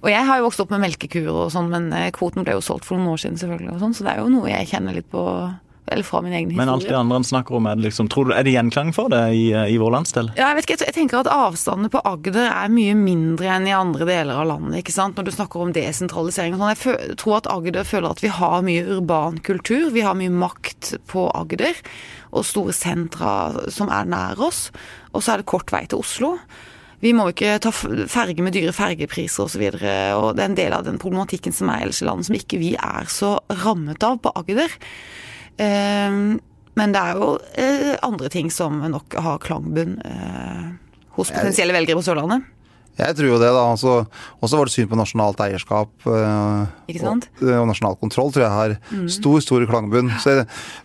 Og 0.02 0.10
jeg 0.12 0.26
har 0.28 0.38
jo 0.38 0.44
vokst 0.50 0.60
opp 0.62 0.74
med 0.74 0.82
melkekuer 0.84 1.32
og 1.32 1.48
sånn, 1.54 1.72
men 1.72 1.88
kvoten 2.14 2.44
ble 2.44 2.58
jo 2.58 2.66
solgt 2.66 2.84
for 2.84 3.00
noen 3.00 3.14
år 3.14 3.22
siden, 3.24 3.40
selvfølgelig. 3.40 3.72
og 3.72 3.80
sånn, 3.80 3.96
Så 3.96 4.04
det 4.04 4.12
er 4.12 4.20
jo 4.20 4.34
noe 4.34 4.52
jeg 4.52 4.68
kjenner 4.74 5.00
litt 5.00 5.08
på 5.08 5.24
eller 5.92 6.06
fra 6.06 6.20
min 6.24 6.32
egen 6.32 6.50
historie. 6.50 6.64
Men 6.64 6.72
alt 6.74 6.86
det 6.88 6.96
andre 6.96 7.18
han 7.20 7.26
snakker 7.26 7.58
om, 7.58 7.66
er 7.70 7.78
det, 7.78 7.86
liksom, 7.88 8.10
tror 8.12 8.28
du, 8.28 8.34
er 8.36 8.46
det 8.46 8.54
gjenklang 8.54 8.92
for 8.96 9.12
det 9.12 9.22
i, 9.36 9.46
i 9.52 9.78
vår 9.80 9.94
landsdel? 9.96 10.30
Ja, 10.38 10.50
jeg 10.50 10.58
vet 10.58 10.68
ikke, 10.68 10.78
jeg 10.86 10.96
tenker 10.96 11.20
at 11.22 11.30
avstandene 11.32 11.90
på 11.92 12.02
Agder 12.08 12.40
er 12.46 12.72
mye 12.72 12.94
mindre 12.98 13.50
enn 13.56 13.68
i 13.68 13.74
andre 13.76 14.08
deler 14.08 14.42
av 14.42 14.48
landet. 14.52 14.80
ikke 14.82 14.94
sant? 14.94 15.18
Når 15.18 15.28
du 15.28 15.34
snakker 15.34 15.64
om 15.64 15.74
desentralisering 15.76 16.56
og 16.56 16.62
sånn. 16.62 16.74
Jeg 16.76 17.18
tror 17.20 17.38
at 17.40 17.50
Agder 17.52 17.88
føler 17.88 18.14
at 18.14 18.24
vi 18.24 18.32
har 18.38 18.64
mye 18.66 18.86
urban 18.98 19.42
kultur. 19.44 19.90
Vi 19.94 20.06
har 20.06 20.18
mye 20.18 20.32
makt 20.32 20.94
på 21.10 21.28
Agder, 21.36 21.78
og 22.30 22.46
store 22.46 22.74
sentra 22.76 23.34
som 23.72 23.92
er 23.92 24.08
nær 24.08 24.40
oss. 24.48 24.68
Og 25.12 25.24
så 25.24 25.34
er 25.34 25.42
det 25.42 25.50
kort 25.50 25.72
vei 25.74 25.86
til 25.88 26.02
Oslo. 26.04 26.36
Vi 26.98 27.12
må 27.14 27.28
ikke 27.30 27.60
ta 27.62 27.70
ferge 27.70 28.42
med 28.42 28.56
dyre 28.56 28.74
fergepriser 28.74 29.44
osv. 29.44 29.62
Og, 29.70 29.78
så 29.78 29.94
og 30.18 30.32
det 30.34 30.44
er 30.44 30.50
en 30.50 30.58
del 30.58 30.74
av 30.74 30.86
den 30.86 30.98
problematikken 30.98 31.54
som 31.54 31.70
er 31.70 31.84
ellers 31.84 32.02
i 32.02 32.08
landet, 32.08 32.26
som 32.26 32.38
ikke 32.38 32.58
vi 32.60 32.72
er 32.74 33.06
så 33.12 33.36
rammet 33.62 34.02
av 34.06 34.18
på 34.24 34.34
Agder. 34.38 34.74
Ehm, 35.58 36.38
men 36.78 36.94
det 36.94 37.00
er 37.02 37.18
jo 37.18 37.32
eh, 37.58 37.94
andre 38.06 38.30
ting 38.30 38.52
som 38.54 38.78
nok 38.92 39.16
har 39.18 39.40
klangbunn 39.42 39.96
eh, 40.06 40.68
hos 41.18 41.32
potensielle 41.34 41.74
velgere 41.74 41.98
på 41.98 42.06
Sørlandet. 42.06 42.46
Jeg 42.98 43.14
tror 43.18 43.28
jo 43.30 43.38
det, 43.38 43.50
da. 43.54 43.62
Også, 43.70 43.94
også 44.42 44.58
vårt 44.58 44.72
syn 44.74 44.88
på 44.90 44.98
nasjonalt 44.98 45.38
eierskap 45.44 46.08
øh, 46.08 46.64
og, 46.88 47.26
og, 47.46 47.66
nasjonal 47.68 47.98
kontroll 48.00 48.32
tror 48.34 48.44
jeg 48.44 48.54
har 48.54 48.74
mm. 48.90 49.06
stor 49.18 49.42
stor 49.44 49.66
klangbunn. 49.70 50.10
Så, 50.22 50.34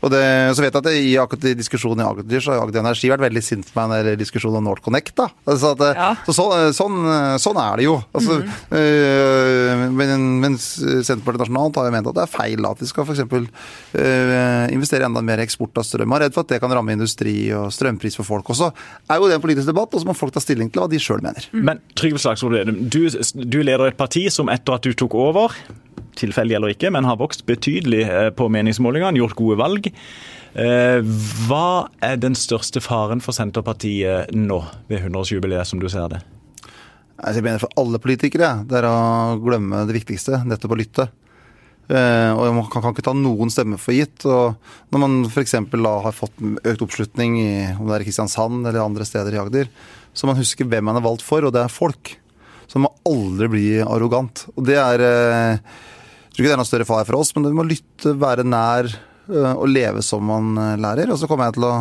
og 0.04 0.14
det, 0.14 0.22
så 0.54 0.64
vet 0.64 0.70
jeg 0.70 0.82
at 0.82 0.90
det, 0.90 0.96
i 1.02 1.16
akkurat 1.22 1.50
i 1.50 1.56
diskusjonen 1.58 2.04
i 2.04 2.08
Agder 2.08 2.44
så 2.44 2.54
har 2.54 2.64
Agder 2.64 2.84
Energi 2.84 3.10
vært 3.10 3.26
veldig 3.26 3.44
sint 3.46 3.72
på 3.72 3.80
meg 3.80 3.92
når 3.92 4.20
diskusjonen 4.22 4.62
om 4.62 4.70
NorthConnect. 4.70 5.16
da. 5.20 5.30
Altså 5.50 5.74
at, 5.74 5.84
ja. 5.98 6.12
så, 6.28 6.36
så, 6.38 6.48
sånn, 6.78 7.00
sånn, 7.42 7.62
er 7.64 7.82
det 7.82 7.88
jo. 7.88 7.98
Altså, 8.14 8.40
mm. 8.44 8.54
øh, 8.82 9.86
men, 9.98 10.28
men, 10.44 10.60
Senterpartiet 10.62 11.48
nasjonalt 11.48 11.82
har 11.82 11.90
jo 11.90 11.96
ment 11.98 12.12
at 12.12 12.20
det 12.20 12.26
er 12.28 12.34
feil 12.34 12.70
at 12.70 12.82
de 12.84 12.90
skal 12.90 13.08
f.eks. 13.08 13.24
Øh, 13.98 14.36
investere 14.76 15.10
enda 15.10 15.24
mer 15.26 15.42
i 15.42 15.48
eksport 15.48 15.82
av 15.82 15.88
strøm. 15.88 16.14
Er 16.14 16.28
redd 16.28 16.38
for 16.38 16.46
at 16.46 16.54
det 16.54 16.62
kan 16.62 16.74
ramme 16.74 16.94
industri 16.94 17.36
og 17.58 17.72
strømpris 17.74 18.20
for 18.20 18.28
folk 18.28 18.54
også. 18.54 18.70
er 19.10 19.22
jo 19.22 19.30
det 19.32 19.40
en 19.40 19.44
politisk 19.44 19.70
debatt, 19.70 19.94
og 19.94 20.04
så 20.04 20.10
må 20.10 20.18
folk 20.18 20.36
ta 20.36 20.44
stilling 20.44 20.70
til 20.70 20.84
hva 20.84 20.90
de 20.92 21.02
sjøl 21.02 21.24
mener. 21.24 21.50
Mm. 21.54 21.64
Men 21.72 21.82
Trygve 22.04 22.20
Slagsvold 22.20 22.58
Vedum, 22.58 22.84
du, 22.92 23.08
du, 23.48 23.62
leder 23.64 23.88
et 23.88 24.00
parti 24.00 24.26
som 24.34 24.52
etter 24.52 24.76
at 24.76 24.84
du 24.84 24.92
tok 24.98 25.16
over, 25.16 25.56
tilfeldig 26.20 26.58
eller 26.58 26.74
ikke, 26.74 26.92
men 26.92 27.08
har 27.08 27.20
vokst 27.22 27.46
betydelig 27.48 28.04
eh, 28.04 28.30
på 28.36 28.50
meningsmålingene, 28.52 29.22
gjort 29.22 29.38
gode 29.40 29.60
valg. 29.62 29.88
Eh, 30.54 31.00
hva 31.48 31.88
er 32.04 32.20
den 32.20 32.36
største 32.38 32.84
faren 32.84 33.24
for 33.24 33.36
Senterpartiet 33.36 34.36
nå, 34.36 34.60
ved 34.92 35.06
100-årsjubileet, 35.06 35.70
som 35.70 35.80
du 35.80 35.88
ser 35.92 36.12
det? 36.12 36.22
Jeg 37.24 37.46
mener 37.46 37.62
for 37.64 37.72
alle 37.80 38.02
politikere, 38.04 38.52
det 38.68 38.82
er 38.82 38.90
å 38.90 39.40
glemme 39.40 39.86
det 39.88 39.96
viktigste, 39.96 40.44
nettopp 40.50 40.76
å 40.76 40.82
lytte. 40.84 41.08
Uh, 41.84 42.32
og 42.40 42.54
Man 42.56 42.68
kan, 42.72 42.94
ikke 42.94 43.04
ta 43.04 43.12
noen 43.16 43.50
stemmer 43.52 43.80
for 43.82 43.96
gitt. 43.96 44.24
og 44.24 44.56
Når 44.94 45.02
man 45.04 45.18
f.eks. 45.28 45.58
har 45.60 46.16
fått 46.16 46.40
økt 46.40 46.86
oppslutning 46.86 47.36
i 47.42 47.50
om 47.76 47.90
det 47.90 47.98
er 47.98 48.06
i 48.06 48.08
Kristiansand 48.08 48.64
eller 48.64 48.86
andre 48.86 49.08
steder 49.08 49.36
i 49.36 49.42
Agder, 49.42 49.68
så 50.14 50.30
man 50.30 50.38
husker 50.38 50.68
hvem 50.70 50.86
man 50.86 51.00
er 51.00 51.06
valgt 51.06 51.26
for, 51.26 51.46
og 51.46 51.54
det 51.56 51.64
er 51.64 51.74
folk. 51.74 52.16
Så 52.70 52.80
man 52.80 52.88
må 52.88 53.14
aldri 53.14 53.50
bli 53.52 53.66
arrogant. 53.82 54.46
Og 54.56 54.66
det 54.68 54.78
er 54.80 55.02
uh, 55.04 55.58
Jeg 55.58 56.36
tror 56.36 56.44
ikke 56.44 56.50
det 56.50 56.54
er 56.56 56.62
noe 56.62 56.70
større 56.70 56.90
fare 56.90 57.08
for 57.10 57.20
oss, 57.20 57.34
men 57.36 57.50
vi 57.50 57.58
må 57.58 57.66
lytte, 57.68 58.16
være 58.18 58.46
nær 58.48 58.90
Eh, 59.32 59.54
å 59.56 59.64
leve 59.70 60.02
som 60.04 60.26
man 60.28 60.58
eh, 60.60 60.74
lærer. 60.84 61.08
Og 61.14 61.20
så 61.20 61.30
kommer 61.32 61.48
jeg 61.48 61.56
til 61.56 61.64
å 61.64 61.74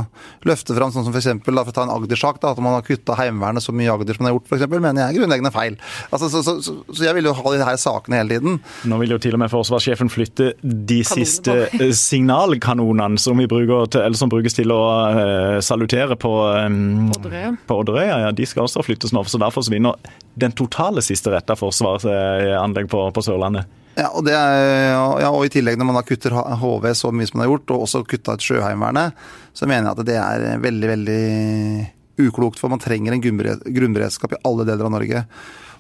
løfte 0.47 0.77
fram 0.77 0.93
sånn 0.95 1.09
som 1.09 1.15
f.eks. 1.15 1.27
for 1.43 1.59
å 1.59 1.75
ta 1.75 1.83
en 1.83 1.91
Agder-sak, 1.91 2.39
at 2.39 2.61
man 2.63 2.77
har 2.77 2.85
kutta 2.87 3.17
Heimevernet 3.19 3.65
så 3.65 3.75
mye 3.75 3.89
i 3.89 3.91
Agder 3.91 4.15
som 4.15 4.23
man 4.23 4.31
har 4.31 4.37
gjort, 4.37 4.47
f.eks., 4.47 4.69
mener 4.71 5.01
jeg 5.03 5.09
er 5.09 5.19
grunnleggende 5.19 5.53
feil. 5.55 5.79
Altså, 6.11 6.31
så, 6.31 6.45
så, 6.47 6.55
så, 6.63 6.77
så, 6.87 7.01
jeg 7.03 7.17
vil 7.19 7.27
jo 7.27 7.35
ha 7.35 7.55
de 7.57 7.67
her 7.67 7.81
sakene 7.83 8.21
hele 8.21 8.39
tiden. 8.39 8.61
Nå 8.87 9.01
vil 9.03 9.17
jo 9.17 9.21
til 9.23 9.35
og 9.35 9.43
med 9.43 9.51
forsvarssjefen 9.51 10.13
flytte 10.13 10.53
de 10.63 11.01
siste 11.09 11.59
eh, 11.73 11.91
signalkanonene 11.99 13.19
som, 13.19 13.43
til, 13.43 14.19
som, 14.19 14.31
brukes 14.33 14.55
til 14.55 14.71
å 14.71 14.81
uh, 15.11 15.59
salutere 15.65 16.15
på, 16.21 16.33
um, 16.63 17.11
Odderøya. 17.11 18.23
Ja, 18.29 18.33
de 18.37 18.47
skal 18.47 18.69
også 18.69 18.87
flyttes 18.87 19.11
nå, 19.11 19.27
så 19.27 19.43
derfor 19.43 19.65
forsvinner 19.65 19.99
den 20.39 20.55
totale 20.57 21.03
siste 21.05 21.35
retta 21.35 21.59
forsvarsanlegg 21.59 22.87
på, 22.93 23.09
på 23.13 23.25
Sørlandet. 23.27 23.82
Ja 23.99 24.09
og, 24.17 24.29
er, 24.29 24.93
ja, 25.21 25.29
og, 25.29 25.43
i 25.45 25.51
tillegg 25.53 25.77
når 25.77 25.89
man 25.89 25.99
da 25.99 26.05
kutter 26.07 26.33
HV 26.33 26.87
så 26.97 27.11
mye 27.13 27.29
som 27.29 27.39
man 27.39 27.47
har 27.47 27.53
gjort, 27.53 27.75
og 27.75 27.87
også 27.87 28.05
kutta 28.09 28.37
ut 28.39 28.45
Sjøheimevernet, 28.45 29.19
så 29.53 29.69
mener 29.69 29.91
jeg 29.91 29.93
at 29.93 30.07
det 30.09 30.21
er 30.21 30.63
veldig, 30.63 30.89
veldig 30.95 31.25
uklokt. 32.23 32.61
For 32.61 32.73
man 32.73 32.81
trenger 32.83 33.13
en 33.13 33.25
grunnberedskap 33.25 34.37
i 34.37 34.41
alle 34.49 34.67
deler 34.69 34.89
av 34.89 34.97
Norge. 34.97 35.27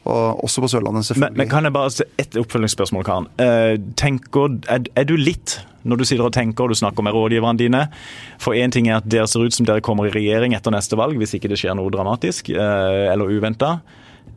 Og 0.03 0.45
også 0.45 0.65
på 0.65 0.71
Sørlandet, 0.73 1.07
selvfølgelig. 1.07 1.37
Men, 1.37 1.45
men 1.45 1.51
kan 1.51 1.69
jeg 1.69 1.75
bare 1.77 1.91
se 1.95 2.07
Et 2.19 2.39
oppfølgingsspørsmål, 2.41 3.05
Karen. 3.07 3.29
Uh, 3.39 3.77
tenker, 3.99 4.57
er, 4.67 4.83
er, 4.99 5.07
du 5.07 5.15
litt, 5.15 5.61
når 5.87 6.03
du 6.03 6.07
sitter 6.09 6.27
og 6.27 6.35
tenker 6.35 6.67
og 6.67 6.75
du 6.75 6.79
snakker 6.79 7.07
med 7.07 7.15
rådgiverne 7.15 7.59
dine 7.59 7.85
For 8.43 8.59
én 8.59 8.75
ting 8.75 8.89
er 8.91 8.99
at 8.99 9.07
dere 9.11 9.29
ser 9.31 9.47
ut 9.47 9.55
som 9.55 9.67
dere 9.69 9.85
kommer 9.85 10.11
i 10.11 10.15
regjering 10.15 10.57
etter 10.59 10.75
neste 10.75 10.99
valg, 10.99 11.15
hvis 11.21 11.37
ikke 11.39 11.51
det 11.53 11.61
skjer 11.63 11.79
noe 11.79 11.93
dramatisk 11.95 12.51
uh, 12.51 13.13
eller 13.13 13.31
uventa. 13.31 13.77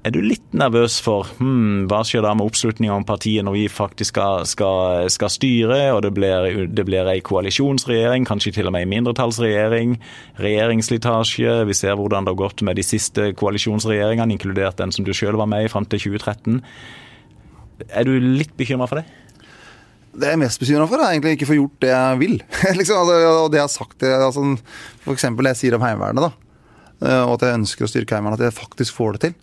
Er 0.05 0.13
du 0.13 0.19
litt 0.21 0.51
nervøs 0.53 0.99
for 1.01 1.25
hmm, 1.39 1.87
hva 1.89 2.03
skjer 2.05 2.21
da 2.21 2.35
med 2.37 2.45
oppslutninga 2.45 2.93
om 2.93 3.05
partiet 3.07 3.41
når 3.41 3.55
vi 3.55 3.63
faktisk 3.73 4.13
skal, 4.13 4.43
skal, 4.45 5.07
skal 5.09 5.31
styre, 5.33 5.79
og 5.95 6.03
det 6.05 6.11
blir, 6.13 6.67
det 6.77 6.85
ei 7.09 7.23
koalisjonsregjering, 7.25 8.27
kanskje 8.29 8.53
til 8.59 8.69
og 8.69 8.75
med 8.75 8.85
ei 8.85 8.91
mindretallsregjering, 8.91 9.95
regjeringsslitasje. 10.45 11.55
Vi 11.65 11.77
ser 11.77 11.97
hvordan 11.97 12.27
det 12.27 12.35
har 12.35 12.41
gått 12.43 12.61
med 12.67 12.77
de 12.77 12.85
siste 12.85 13.31
koalisjonsregjeringene, 13.39 14.37
inkludert 14.37 14.77
den 14.77 14.93
som 14.93 15.07
du 15.07 15.09
sjøl 15.09 15.39
var 15.41 15.49
med 15.49 15.65
i 15.65 15.71
fram 15.73 15.89
til 15.89 16.03
2013. 16.03 16.59
Er 17.89 18.05
du 18.05 18.13
litt 18.21 18.53
bekymra 18.59 18.85
for 18.91 19.01
det? 19.01 19.07
Det 20.13 20.29
jeg 20.29 20.37
er 20.37 20.43
mest 20.43 20.61
bekymra 20.61 20.85
for, 20.91 21.01
er 21.01 21.15
egentlig 21.15 21.33
ikke 21.39 21.47
få 21.49 21.57
gjort 21.57 21.81
det 21.81 21.89
jeg 21.89 22.19
vil. 22.21 22.35
liksom, 22.77 23.01
altså, 23.01 23.17
og 23.39 23.49
det 23.49 23.57
jeg 23.57 23.65
har 23.65 23.73
sagt, 23.73 24.05
altså, 24.05 24.45
F.eks. 25.01 25.25
det 25.33 25.55
jeg 25.55 25.61
sier 25.63 25.79
om 25.79 25.87
Heimevernet, 25.87 26.29
da, 26.29 26.61
eh, 27.01 27.23
og 27.25 27.39
at 27.39 27.47
jeg 27.49 27.63
ønsker 27.63 27.89
å 27.89 27.91
styrke 27.91 28.19
Heimevernet, 28.19 28.45
at 28.45 28.51
jeg 28.51 28.57
faktisk 28.61 29.01
får 29.01 29.17
det 29.17 29.23
til. 29.25 29.35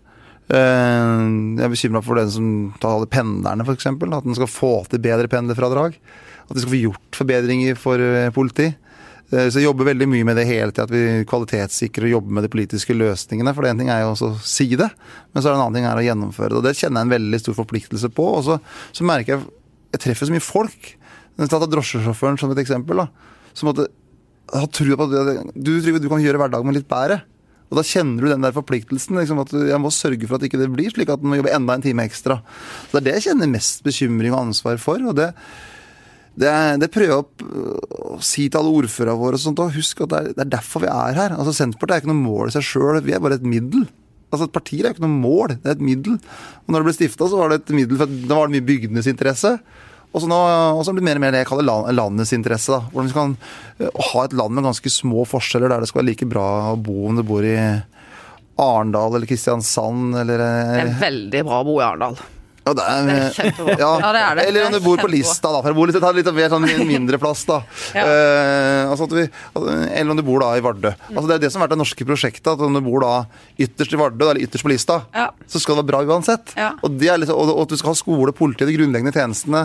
Eh, 0.50 1.22
jeg 1.58 1.64
er 1.64 1.72
bekymra 1.72 2.02
for 2.04 2.18
den 2.18 2.30
som 2.32 2.46
tar 2.82 2.96
alle 2.96 3.10
pendlerne, 3.10 3.66
f.eks. 3.66 3.86
At 3.86 4.26
en 4.26 4.38
skal 4.38 4.50
få 4.50 4.72
til 4.90 5.02
bedre 5.04 5.30
pendlerfradrag. 5.30 5.98
At 6.48 6.56
vi 6.56 6.64
skal 6.64 6.74
få 6.74 6.80
gjort 6.82 7.20
forbedringer 7.22 7.78
for 7.78 8.02
eh, 8.02 8.30
politi. 8.34 8.72
Eh, 9.32 9.46
Så 9.48 9.60
jeg 9.60 9.68
jobber 9.68 9.88
veldig 9.92 10.08
mye 10.10 10.26
med 10.28 10.36
det 10.40 10.48
hele 10.50 10.74
tida, 10.74 10.88
at 10.88 10.92
vi 10.92 11.24
kvalitetssikrer 11.30 12.08
og 12.10 12.16
jobber 12.16 12.36
med 12.38 12.46
de 12.48 12.52
politiske 12.52 12.96
løsningene. 12.96 13.54
For 13.56 13.68
en 13.68 13.80
ting 13.80 13.92
er 13.92 14.02
jo 14.04 14.12
også 14.12 14.32
å 14.32 14.40
si 14.44 14.68
det, 14.76 14.90
men 15.32 15.40
så 15.40 15.48
er 15.48 15.54
det 15.54 15.58
en 15.60 15.64
annen 15.68 15.78
ting 15.80 15.88
er 15.88 16.02
å 16.02 16.06
gjennomføre 16.08 16.52
det. 16.52 16.60
Og 16.60 16.66
det 16.66 16.76
kjenner 16.80 17.00
jeg 17.02 17.08
en 17.10 17.16
veldig 17.16 17.42
stor 17.44 17.58
forpliktelse 17.62 18.12
på. 18.12 18.28
Og 18.38 18.46
så, 18.48 18.58
så 18.92 19.08
merker 19.08 19.36
jeg 19.36 19.48
jeg 19.92 20.00
treffer 20.06 20.28
så 20.28 20.32
mye 20.32 20.44
folk. 20.44 20.94
Ta 21.36 21.58
drosjesjåføren 21.60 22.38
som 22.40 22.52
et 22.52 22.60
eksempel. 22.62 23.02
da, 23.02 23.08
som 23.56 23.68
måtte 23.68 23.88
ha 24.52 24.66
trua 24.68 24.96
på 25.00 25.06
at 25.08 25.52
du, 25.56 25.72
du 25.80 26.08
kan 26.08 26.20
gjøre 26.22 26.40
hverdagen 26.40 26.68
min 26.68 26.76
litt 26.76 26.88
bedre. 26.88 27.22
Og 27.72 27.78
da 27.80 27.86
kjenner 27.88 28.20
du 28.20 28.28
den 28.28 28.44
der 28.44 28.52
forpliktelsen. 28.52 29.16
Liksom, 29.16 29.40
at 29.40 29.52
jeg 29.56 29.80
må 29.80 29.90
sørge 29.94 30.28
for 30.28 30.36
at 30.36 30.44
ikke 30.44 30.60
det 30.60 30.68
blir 30.74 30.92
slik 30.92 31.08
at 31.08 31.22
man 31.24 31.32
må 31.32 31.40
jobbe 31.40 31.54
enda 31.56 31.78
en 31.78 31.84
time 31.84 32.04
ekstra. 32.04 32.42
Så 32.90 32.98
Det 32.98 33.00
er 33.00 33.06
det 33.06 33.14
jeg 33.16 33.30
kjenner 33.30 33.48
mest 33.48 33.80
bekymring 33.86 34.34
og 34.34 34.42
ansvar 34.46 34.76
for. 34.82 35.00
og 35.00 35.16
det 35.16 35.32
det, 36.32 36.48
det, 36.80 36.88
prøver 36.88 37.10
jeg 37.10 37.18
å, 37.20 37.48
å 38.16 38.18
si 38.24 38.46
til 38.48 38.62
alle 38.62 38.72
ordførerne 38.80 39.20
våre. 39.20 39.36
og 39.36 39.42
sånt, 39.42 39.60
og 39.60 39.74
Husk 39.74 40.00
at 40.04 40.12
det 40.12 40.20
er, 40.20 40.28
det 40.32 40.44
er, 40.46 40.52
derfor 40.54 40.84
vi 40.84 40.88
er 40.88 41.18
her. 41.18 41.34
Altså 41.36 41.52
Senterpartiet 41.56 41.98
er 41.98 42.04
ikke 42.04 42.12
noe 42.12 42.22
mål 42.22 42.48
i 42.48 42.54
seg 42.54 42.64
sjøl, 42.70 43.00
vi 43.04 43.12
er 43.12 43.20
bare 43.24 43.36
et 43.36 43.44
middel. 43.44 43.84
Altså 44.32 44.48
Et 44.48 44.54
parti 44.54 44.80
er 44.80 44.94
ikke 44.94 45.04
noe 45.04 45.12
mål, 45.12 45.58
det 45.60 45.68
er 45.68 45.76
et 45.76 45.84
middel. 45.84 46.16
Og 46.64 46.72
når 46.72 46.80
det 46.80 46.88
ble 46.88 46.96
stifta, 46.96 47.28
var 47.36 47.52
det 47.52 47.60
et 47.60 47.74
middel, 47.76 48.00
for 48.00 48.08
da 48.30 48.38
var 48.38 48.48
det 48.48 48.56
mye 48.56 48.68
bygdenes 48.70 49.10
interesse. 49.12 49.58
Og 50.12 50.20
så 50.20 50.28
har 50.28 50.96
det 50.98 51.04
mer 51.06 51.16
og 51.16 51.24
mer 51.24 51.32
det 51.32 51.40
jeg 51.40 51.48
kaller 51.48 51.94
landets 51.96 52.34
interesse. 52.36 52.68
da. 52.74 52.82
Hvordan 52.92 53.08
vi 53.08 53.16
kan 53.16 53.36
ha 54.12 54.24
et 54.26 54.36
land 54.36 54.52
med 54.58 54.66
ganske 54.68 54.92
små 54.92 55.24
forskjeller, 55.28 55.72
der 55.72 55.80
det 55.80 55.88
skal 55.88 56.02
være 56.02 56.10
like 56.10 56.28
bra 56.28 56.48
å 56.74 56.76
bo 56.76 57.06
om 57.08 57.16
du 57.16 57.24
bor 57.24 57.46
i 57.48 57.56
Arendal 58.60 59.16
eller 59.16 59.26
Kristiansand 59.30 60.18
eller 60.20 60.42
Det 60.44 60.84
er 60.84 60.94
veldig 61.00 61.44
bra 61.48 61.62
å 61.62 61.66
bo 61.66 61.78
i 61.80 61.86
Arendal. 61.86 62.20
Ja, 62.62 62.72
det 62.78 62.84
er, 62.86 63.06
Det 63.08 63.14
er. 63.16 63.78
Ja, 63.80 63.90
Ja, 64.00 64.10
det 64.14 64.20
er 64.22 64.36
det. 64.38 64.44
Eller 64.48 64.66
om 64.68 64.72
du 64.76 64.80
bor 64.84 65.00
på. 65.02 65.08
Lista, 65.12 65.50
da. 65.50 65.60
For 65.64 65.74
å 65.74 65.76
bor 65.76 65.90
litt, 65.90 65.98
litt 65.98 66.28
mer 66.36 66.52
sånn 66.52 66.66
mindre 66.92 67.18
plass, 67.20 67.42
da. 67.48 67.60
Ja. 67.96 68.04
Eh, 68.06 68.90
altså 68.92 69.08
at 69.08 69.14
vi, 69.16 69.24
eller 69.58 70.12
om 70.14 70.20
du 70.20 70.24
bor 70.26 70.40
da 70.44 70.52
i 70.56 70.62
Vardø. 70.64 70.92
Altså 71.10 71.24
Det 71.28 71.34
er 71.36 71.42
det 71.46 71.50
som 71.52 71.60
har 71.60 71.66
vært 71.68 71.74
det 71.76 71.80
norske 71.82 72.06
prosjektet. 72.08 72.52
At 72.54 72.62
om 72.64 72.76
du 72.78 72.80
bor 72.86 73.02
da 73.04 73.12
ytterst 73.60 73.96
i 73.96 74.00
Vardø, 74.00 74.30
eller 74.30 74.44
ytterst 74.46 74.64
på 74.66 74.72
Lista, 74.72 75.00
Ja. 75.16 75.26
så 75.50 75.60
skal 75.62 75.76
det 75.76 75.82
være 75.84 75.90
bra 75.90 76.14
uansett. 76.14 76.54
Ja. 76.58 76.70
Og, 76.82 76.94
det 77.00 77.10
er 77.12 77.18
liksom, 77.22 77.36
og, 77.42 77.50
og 77.56 77.64
at 77.66 77.74
du 77.74 77.80
skal 77.80 77.92
ha 77.92 77.98
skole, 77.98 78.32
politi, 78.36 78.68
de 78.68 78.76
grunnleggende 78.78 79.12
tjenestene. 79.16 79.64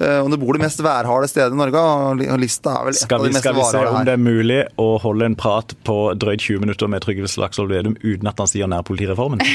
Eh, 0.00 0.20
om 0.24 0.30
du 0.32 0.38
bor 0.42 0.54
det 0.58 0.62
mest 0.66 0.82
værharde 0.84 1.28
stedet 1.32 1.54
i 1.56 1.58
Norge, 1.58 1.80
og 1.80 2.38
Lista 2.42 2.76
er 2.80 2.90
vel 2.90 2.94
et 2.98 3.02
Skal 3.02 3.18
av 3.18 3.26
vi, 3.26 3.32
de 3.32 3.38
mest 3.38 3.44
skal 3.46 3.56
vi 3.58 3.66
se 3.72 3.82
om 3.94 4.04
det 4.04 4.14
er 4.18 4.20
mulig 4.20 4.60
å 4.80 4.88
holde 5.02 5.30
en 5.32 5.36
prat 5.38 5.72
på 5.86 5.98
drøyt 6.20 6.44
20 6.44 6.62
minutter 6.66 6.90
med 6.92 7.02
Trygve 7.04 7.28
Slagsvold 7.30 7.72
Vedum 7.72 7.96
uten 8.04 8.28
at 8.30 8.40
han 8.42 8.50
sier 8.50 8.68
nærpolitireformen? 8.70 9.40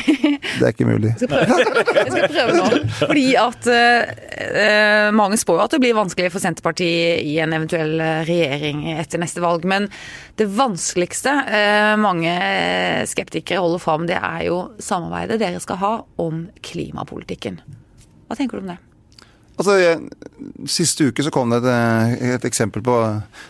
Det 0.60 0.66
er 0.66 0.74
ikke 0.74 0.88
mulig. 0.90 1.12
Jeg 1.20 1.30
skal 1.30 2.32
prøve 2.34 2.56
nå. 2.58 2.79
Fordi 3.02 3.26
at 3.40 3.70
uh, 3.70 5.10
mange 5.16 5.40
spår 5.40 5.60
jo 5.60 5.66
at 5.66 5.76
det 5.76 5.82
blir 5.84 5.98
vanskelig 5.98 6.32
for 6.34 6.44
Senterpartiet 6.44 7.24
i 7.26 7.38
en 7.44 7.56
eventuell 7.56 8.00
eh, 8.04 8.22
regjering 8.28 8.86
etter 8.96 9.22
neste 9.22 9.44
valg. 9.44 9.66
Men 9.70 9.88
det 10.40 10.50
vanskeligste 10.56 11.34
uh, 11.50 11.96
mange 12.02 12.34
skeptikere 13.10 13.64
holder 13.64 13.84
fram, 13.84 14.08
det 14.10 14.20
er 14.20 14.46
jo 14.50 14.62
samarbeidet 14.84 15.42
dere 15.42 15.64
skal 15.64 15.82
ha 15.84 15.96
om 16.22 16.48
klimapolitikken. 16.66 17.62
Hva 18.30 18.38
tenker 18.38 18.60
du 18.60 18.66
om 18.66 18.72
det? 18.76 18.80
Altså, 19.60 19.74
jeg, 19.76 20.00
Siste 20.72 21.10
uke 21.10 21.24
så 21.26 21.32
kom 21.36 21.52
det 21.52 21.60
et, 21.68 22.22
et 22.38 22.46
eksempel 22.48 22.84
på 22.86 22.94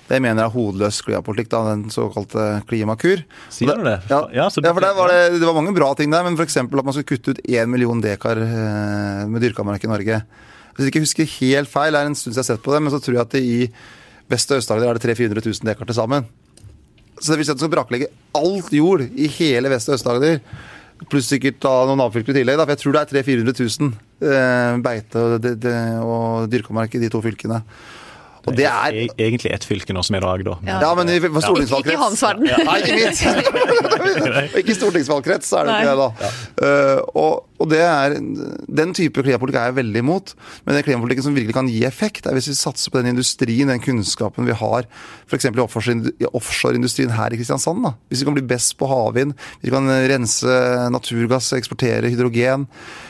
det 0.10 0.18
jeg 0.18 0.24
mener 0.26 0.42
er 0.48 0.54
hodeløs 0.54 1.04
klimapolitikk, 1.06 1.52
da, 1.52 1.60
den 1.70 1.92
såkalte 1.94 2.48
Klimakur. 2.70 3.22
Sier 3.54 3.78
du 3.78 3.86
det? 3.86 4.00
Ja, 4.10 4.24
Ja, 4.34 4.48
så 4.50 4.64
ja 4.66 4.74
for 4.74 4.82
der 4.82 4.98
var 4.98 5.14
det, 5.14 5.38
det 5.38 5.46
var 5.46 5.58
mange 5.60 5.76
bra 5.78 5.92
ting 5.98 6.10
der, 6.10 6.26
men 6.26 6.38
f.eks. 6.40 6.58
at 6.64 6.74
man 6.74 6.96
skulle 6.96 7.12
kutte 7.12 7.38
ut 7.38 7.44
1 7.46 7.70
million 7.70 8.02
dekar 8.02 8.42
eh, 8.42 9.28
med 9.30 9.46
dyrka 9.46 9.66
mark 9.68 9.86
i 9.86 9.92
Norge. 9.92 10.24
Hvis 10.74 10.88
jeg 10.88 10.94
ikke 10.96 11.06
husker 11.06 11.32
helt 11.38 11.70
feil, 11.70 11.94
det 11.94 12.02
er 12.02 12.10
en 12.10 12.18
stund 12.18 12.34
siden 12.34 12.42
jeg 12.42 12.48
har 12.48 12.52
sett 12.56 12.66
på 12.66 12.74
det, 12.74 12.82
men 12.82 12.94
så 12.96 13.02
tror 13.04 13.20
jeg 13.20 13.26
at 13.28 13.38
det 13.38 13.44
i 13.46 13.60
Vest- 14.30 14.52
og 14.54 14.62
Øst-Agder 14.62 14.90
er 14.90 14.98
det 14.98 15.06
300 15.06 15.42
000-400 15.46 15.62
000 15.62 15.70
dekar 15.70 15.90
til 15.90 15.98
sammen. 15.98 16.26
Så 17.20 17.34
det 17.34 17.40
vil 17.42 17.48
si 17.50 17.54
at 17.54 17.60
du 17.60 17.66
skal 17.66 17.74
braklegge 17.74 18.10
alt 18.38 18.70
jord 18.74 19.04
i 19.06 19.30
hele 19.38 19.70
Vest- 19.74 19.90
og 19.92 19.98
Øst-Agder. 19.98 20.42
Pluss 21.08 21.30
sikkert 21.32 21.62
da 21.64 21.72
noen 21.88 22.02
avfylker 22.04 22.34
i 22.36 22.42
tillegg. 22.42 22.58
Da, 22.60 22.66
for 22.68 22.76
jeg 22.76 22.82
tror 22.84 22.98
det 22.98 23.02
er 23.06 23.24
300 23.24 23.54
000-400 23.56 23.80
000 23.80 24.34
eh, 24.34 24.78
beite 24.84 25.22
og, 25.24 25.38
det, 25.46 25.54
det, 25.64 25.76
og 26.04 26.50
dyrkamark 26.52 26.96
i 27.00 27.02
de 27.06 27.10
to 27.14 27.22
fylkene. 27.24 27.62
Og 28.48 28.56
det 28.56 28.66
er 28.66 28.96
E- 28.96 29.08
Egentlig 29.20 29.52
ett 29.54 29.66
fylke 29.68 29.94
nå 29.94 30.02
som 30.06 30.16
er 30.18 30.26
Agder. 30.26 30.58
Ja. 30.66 30.80
Ja, 30.82 30.92
men 30.98 31.10
i 31.12 31.20
for 31.22 31.42
stortingsvalgkrets 31.44 31.94
ikke 31.94 32.00
i 32.00 32.04
hans 32.04 32.24
verden. 32.24 32.48
Nei, 32.66 32.78
ikke 32.82 32.96
mitt! 32.98 33.18
ikke 34.60 34.74
i 34.74 34.78
stortingsvalgkrets, 34.78 35.50
så 35.52 35.60
er 35.62 35.70
det 35.70 35.76
ikke 35.80 35.94
det, 35.94 36.08
da. 36.08 36.32
Uh, 36.60 37.00
og, 37.20 37.46
og 37.60 37.70
det 37.72 37.82
er, 37.84 38.16
Den 38.82 38.94
type 38.96 39.24
klimapolitikk 39.26 39.60
er 39.60 39.72
jeg 39.72 39.78
veldig 39.80 40.04
imot. 40.04 40.34
Men 40.66 40.78
den 40.78 40.86
klimapolitikken 40.88 41.26
som 41.28 41.36
virkelig 41.38 41.56
kan 41.58 41.70
gi 41.72 41.82
effekt, 41.88 42.28
er 42.30 42.38
hvis 42.38 42.50
vi 42.52 42.58
satser 42.60 42.94
på 42.94 43.02
den 43.02 43.12
industrien, 43.14 43.72
den 43.72 43.84
kunnskapen 43.84 44.48
vi 44.48 44.56
har 44.56 44.88
f.eks. 45.30 45.50
i 45.50 45.54
offshore- 45.64 46.14
i 46.24 46.30
offshoreindustrien 46.32 47.12
her 47.18 47.34
i 47.36 47.40
Kristiansand. 47.42 47.84
da. 47.86 47.94
Hvis 48.10 48.24
vi 48.24 48.30
kan 48.30 48.38
bli 48.40 48.46
best 48.50 48.78
på 48.80 48.88
havvind, 48.90 49.36
vi 49.64 49.74
kan 49.74 49.90
rense 50.10 50.60
naturgass, 50.94 51.52
eksportere 51.58 52.10
hydrogen. 52.10 52.68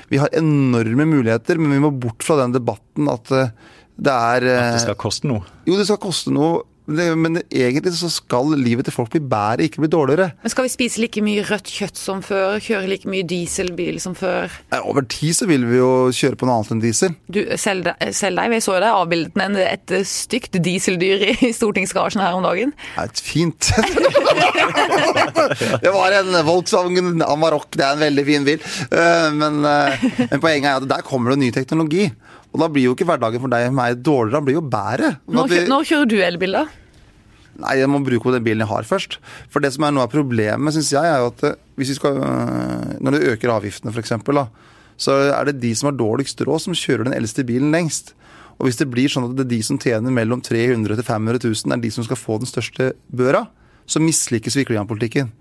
Vi 0.09 0.17
har 0.21 0.33
enorme 0.33 1.05
muligheter, 1.05 1.59
men 1.61 1.75
vi 1.77 1.83
må 1.83 1.91
bort 1.93 2.25
fra 2.25 2.39
den 2.41 2.55
debatten 2.55 3.09
at 3.13 3.29
eh, 3.35 3.51
det 3.99 4.13
er 4.15 4.45
At 4.47 4.49
eh, 4.49 4.73
det 4.77 4.83
skal 4.87 4.97
koste 4.99 5.27
noe. 5.29 5.43
jo, 5.67 5.75
det 5.77 5.85
skal 5.85 5.99
koste 6.01 6.31
noe, 6.33 6.63
men 6.89 7.37
egentlig 7.53 7.93
så 7.99 8.09
skal 8.11 8.49
livet 8.57 8.87
til 8.87 8.95
folk 8.95 9.11
bli 9.13 9.21
bedre, 9.21 9.67
ikke 9.69 9.83
bli 9.83 9.89
dårligere. 9.93 10.31
Men 10.41 10.51
skal 10.53 10.65
vi 10.65 10.71
spise 10.73 11.01
like 11.03 11.21
mye 11.23 11.43
rødt 11.47 11.69
kjøtt 11.69 11.99
som 11.99 12.23
før? 12.25 12.57
Kjøre 12.63 12.89
like 12.89 13.09
mye 13.09 13.25
dieselbil 13.29 13.99
som 14.01 14.15
før? 14.17 14.49
Eh, 14.73 14.81
Over 14.89 15.05
tid 15.09 15.37
så 15.37 15.47
vil 15.49 15.65
vi 15.69 15.77
jo 15.77 15.91
kjøre 16.15 16.39
på 16.41 16.49
noe 16.49 16.57
annet 16.59 16.73
enn 16.75 16.81
diesel. 16.83 17.13
Du, 17.29 17.39
selv, 17.61 17.91
selv 18.15 18.41
deg, 18.41 18.51
vi 18.55 18.61
så 18.65 18.75
jo 18.77 18.81
deg 18.83 18.97
avbildet 18.97 19.37
med 19.39 19.59
et 19.63 19.95
stygt 20.09 20.57
dieseldyr 20.65 21.27
i 21.35 21.53
stortingsgarasjen 21.55 22.23
her 22.25 22.37
om 22.39 22.45
dagen. 22.47 22.73
Det 22.95 23.05
er 23.05 23.13
et 23.13 23.23
fint 23.23 23.69
Det 25.83 25.91
var 25.93 26.15
en 26.19 26.33
Volkswagen 26.47 27.21
Amarok, 27.25 27.69
det 27.77 27.85
er 27.85 27.95
en 27.95 28.03
veldig 28.03 28.25
fin 28.27 28.47
bil. 28.47 28.63
Eh, 28.89 29.29
Men, 29.39 29.61
eh, 29.65 30.07
men 30.31 30.41
poenget 30.41 30.69
er 30.71 30.79
at 30.81 30.87
der 30.89 31.05
kommer 31.05 31.33
det 31.35 31.39
ny 31.43 31.51
teknologi. 31.55 32.09
Og 32.53 32.59
da 32.63 32.67
blir 32.73 32.87
jo 32.87 32.95
ikke 32.95 33.05
hverdagen 33.05 33.41
for 33.43 33.51
deg 33.53 33.67
og 33.69 33.75
meg 33.77 33.99
dårligere, 34.01 34.39
han 34.39 34.45
blir 34.47 34.57
jo 34.57 34.63
bedre. 34.65 35.09
Når, 35.29 35.49
vi- 35.51 35.65
når 35.69 35.83
kjører 35.89 36.09
du 36.09 36.15
elbil, 36.25 36.55
da? 36.57 36.63
Nei, 37.59 37.75
jeg 37.81 37.89
må 37.91 37.99
bruke 38.05 38.31
den 38.31 38.43
bilen 38.45 38.63
jeg 38.63 38.69
har 38.71 38.87
først. 38.87 39.17
For 39.51 39.59
det 39.59 39.73
som 39.75 39.83
er 39.83 39.91
noe 39.91 40.05
av 40.07 40.11
problemet, 40.13 40.73
syns 40.73 40.93
jeg, 40.95 41.03
er 41.03 41.19
jo 41.19 41.27
at 41.33 41.43
eh, 41.43 41.55
hvis 41.77 41.89
vi 41.91 41.95
skal 41.99 42.15
øh, 42.23 42.93
Når 43.03 43.11
du 43.17 43.25
øker 43.33 43.51
avgiftene, 43.51 43.91
f.eks., 43.91 44.13
så 44.99 45.13
er 45.31 45.45
det 45.47 45.59
de 45.61 45.73
som 45.75 45.87
har 45.91 45.95
dårligst 45.99 46.41
råd, 46.43 46.59
som 46.63 46.73
kjører 46.75 47.05
den 47.07 47.13
eldste 47.15 47.43
bilen 47.47 47.71
lengst. 47.71 48.13
Og 48.59 48.67
hvis 48.67 48.79
det 48.81 48.89
blir 48.91 49.07
sånn 49.07 49.29
at 49.29 49.35
det 49.37 49.45
er 49.45 49.51
de 49.53 49.59
som 49.63 49.77
tjener 49.79 50.11
mellom 50.11 50.41
300 50.43 50.97
til 50.99 51.05
500 51.07 51.39
000, 51.45 51.71
er 51.75 51.79
de 51.83 51.91
som 51.95 52.03
skal 52.03 52.19
få 52.19 52.39
den 52.41 52.49
største 52.49 52.89
børa, 53.15 53.45
så 53.87 54.01
mislykkes 54.03 54.55
vi 54.59 54.65
i 54.65 54.67
klimapolitikken. 54.67 55.31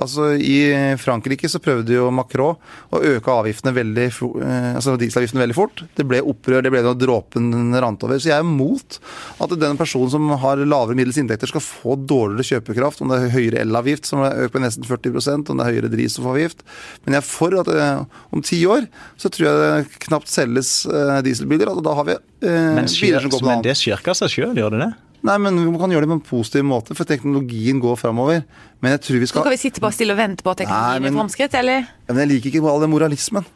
Altså 0.00 0.32
I 0.34 0.96
Frankrike 0.98 1.48
så 1.50 1.60
prøvde 1.62 1.94
jo 1.94 2.08
Macron 2.14 2.56
å 2.90 3.00
øke 3.04 3.30
avgiftene 3.30 3.74
veldig, 3.76 4.06
eh, 4.42 4.70
altså 4.74 4.96
dieselavgiftene 4.98 5.44
veldig 5.44 5.56
fort. 5.56 5.84
Det 5.94 6.06
ble 6.08 6.18
opprør, 6.24 6.64
det 6.64 6.72
ble 6.74 6.82
noe 6.82 6.98
dråpen 6.98 7.74
rant 7.78 8.02
over. 8.06 8.18
Så 8.18 8.32
jeg 8.32 8.36
er 8.38 8.46
imot 8.46 8.98
at 9.44 9.54
den 9.60 9.78
personen 9.78 10.10
som 10.10 10.34
har 10.42 10.62
lavere 10.64 10.98
middels 10.98 11.20
inntekter 11.22 11.50
skal 11.50 11.62
få 11.62 11.94
dårligere 12.00 12.58
kjøpekraft, 12.58 13.04
om 13.04 13.12
det 13.12 13.20
er 13.20 13.34
høyere 13.36 13.62
elavgift, 13.62 14.10
som 14.10 14.24
er 14.26 14.46
økt 14.46 14.58
med 14.58 14.66
nesten 14.66 14.88
40% 14.88 15.52
om 15.52 15.60
det 15.60 15.66
er 15.66 15.78
høyere 15.78 15.92
drivstoffavgift. 15.94 16.66
Men 17.04 17.18
jeg 17.18 17.22
er 17.22 17.28
for 17.28 17.58
at 17.62 17.70
eh, 17.70 18.20
om 18.34 18.44
ti 18.44 18.60
år 18.66 18.88
så 19.20 19.30
tror 19.30 19.48
jeg 19.48 19.62
det 19.62 20.04
knapt 20.08 20.32
selges 20.32 20.74
eh, 20.90 21.18
dieselbiler. 21.26 21.70
og 21.70 21.84
da 21.86 21.94
har 22.00 22.10
vi 22.10 22.18
eh, 22.18 22.82
skjer, 22.90 23.14
biler 23.14 23.26
som 23.28 23.36
går 23.36 23.46
på 23.46 23.52
men 23.52 23.66
det 23.66 23.78
skjer 23.78 24.00
ikke 24.00 24.14
av 24.14 24.22
seg 24.24 24.38
sjøl, 24.38 24.54
gjør 24.58 24.74
det 24.74 24.86
det? 24.88 24.92
Nei, 25.24 25.38
men 25.40 25.56
vi 25.56 25.78
kan 25.80 25.92
gjøre 25.94 26.04
det 26.04 26.10
på 26.10 26.16
en 26.18 26.26
positiv 26.28 26.64
måte, 26.68 26.94
for 26.98 27.08
teknologien 27.08 27.78
går 27.80 27.96
framover. 27.96 28.42
Men 28.84 28.92
jeg 28.92 29.00
tror 29.06 29.20
vi 29.22 29.26
skal 29.30 29.40
Så 29.40 29.44
skal 29.46 29.54
vi 29.54 29.62
sitte 29.62 29.80
bare 29.80 29.96
stille 29.96 30.12
og 30.12 30.18
vente 30.20 30.44
på 30.44 30.52
at 30.52 30.58
teknologien 30.60 31.00
Nei, 31.00 31.10
men- 31.10 31.16
framskritt, 31.16 31.54
eller? 31.56 31.86
Ja, 32.08 32.12
Men 32.12 32.28
jeg 32.28 32.28
liker 32.34 32.50
ikke 32.52 32.70
all 32.70 32.80
den 32.84 32.90
moralismen. 32.92 33.46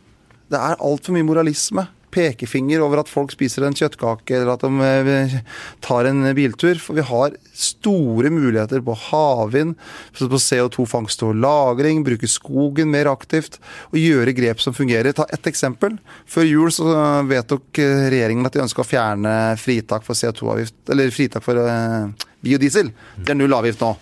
Det 0.49 0.57
er 0.59 0.77
altfor 0.81 1.13
mye 1.13 1.27
moralisme. 1.29 1.87
Pekefinger 2.15 2.83
over 2.85 3.03
at 3.03 3.11
folk 3.11 3.33
spiser 3.35 3.67
en 3.67 3.77
kjøttkake 3.77 4.37
eller 4.37 4.55
at 4.55 4.65
de 4.65 4.89
eh, 4.89 5.37
tar 5.85 6.09
en 6.09 6.25
biltur. 6.37 6.81
For 6.83 6.99
vi 6.99 7.05
har 7.07 7.37
store 7.53 8.33
muligheter 8.33 8.83
på 8.85 8.97
havvind, 9.09 9.77
på 10.19 10.41
CO2-fangst 10.43 11.25
og 11.27 11.37
-lagring, 11.37 12.05
bruke 12.07 12.31
skogen 12.31 12.91
mer 12.95 13.11
aktivt 13.11 13.59
og 13.93 14.01
gjøre 14.01 14.37
grep 14.37 14.61
som 14.61 14.77
fungerer. 14.77 15.13
Ta 15.13 15.27
ett 15.33 15.47
eksempel. 15.47 15.99
Før 16.27 16.49
jul 16.49 16.73
så 16.75 16.89
vedtok 17.29 17.79
eh, 17.79 18.09
regjeringen 18.13 18.47
at 18.47 18.57
de 18.57 18.65
ønska 18.65 18.85
å 18.85 18.89
fjerne 18.89 19.37
fritak 19.61 20.05
for 20.07 20.19
CO2-avgift, 20.19 20.77
eller 20.91 21.15
fritak 21.15 21.45
for 21.45 21.61
eh, 21.63 22.29
biodiesel. 22.45 22.93
Det 23.19 23.35
er 23.35 23.43
null 23.43 23.57
avgift 23.59 23.83
nå. 23.85 23.97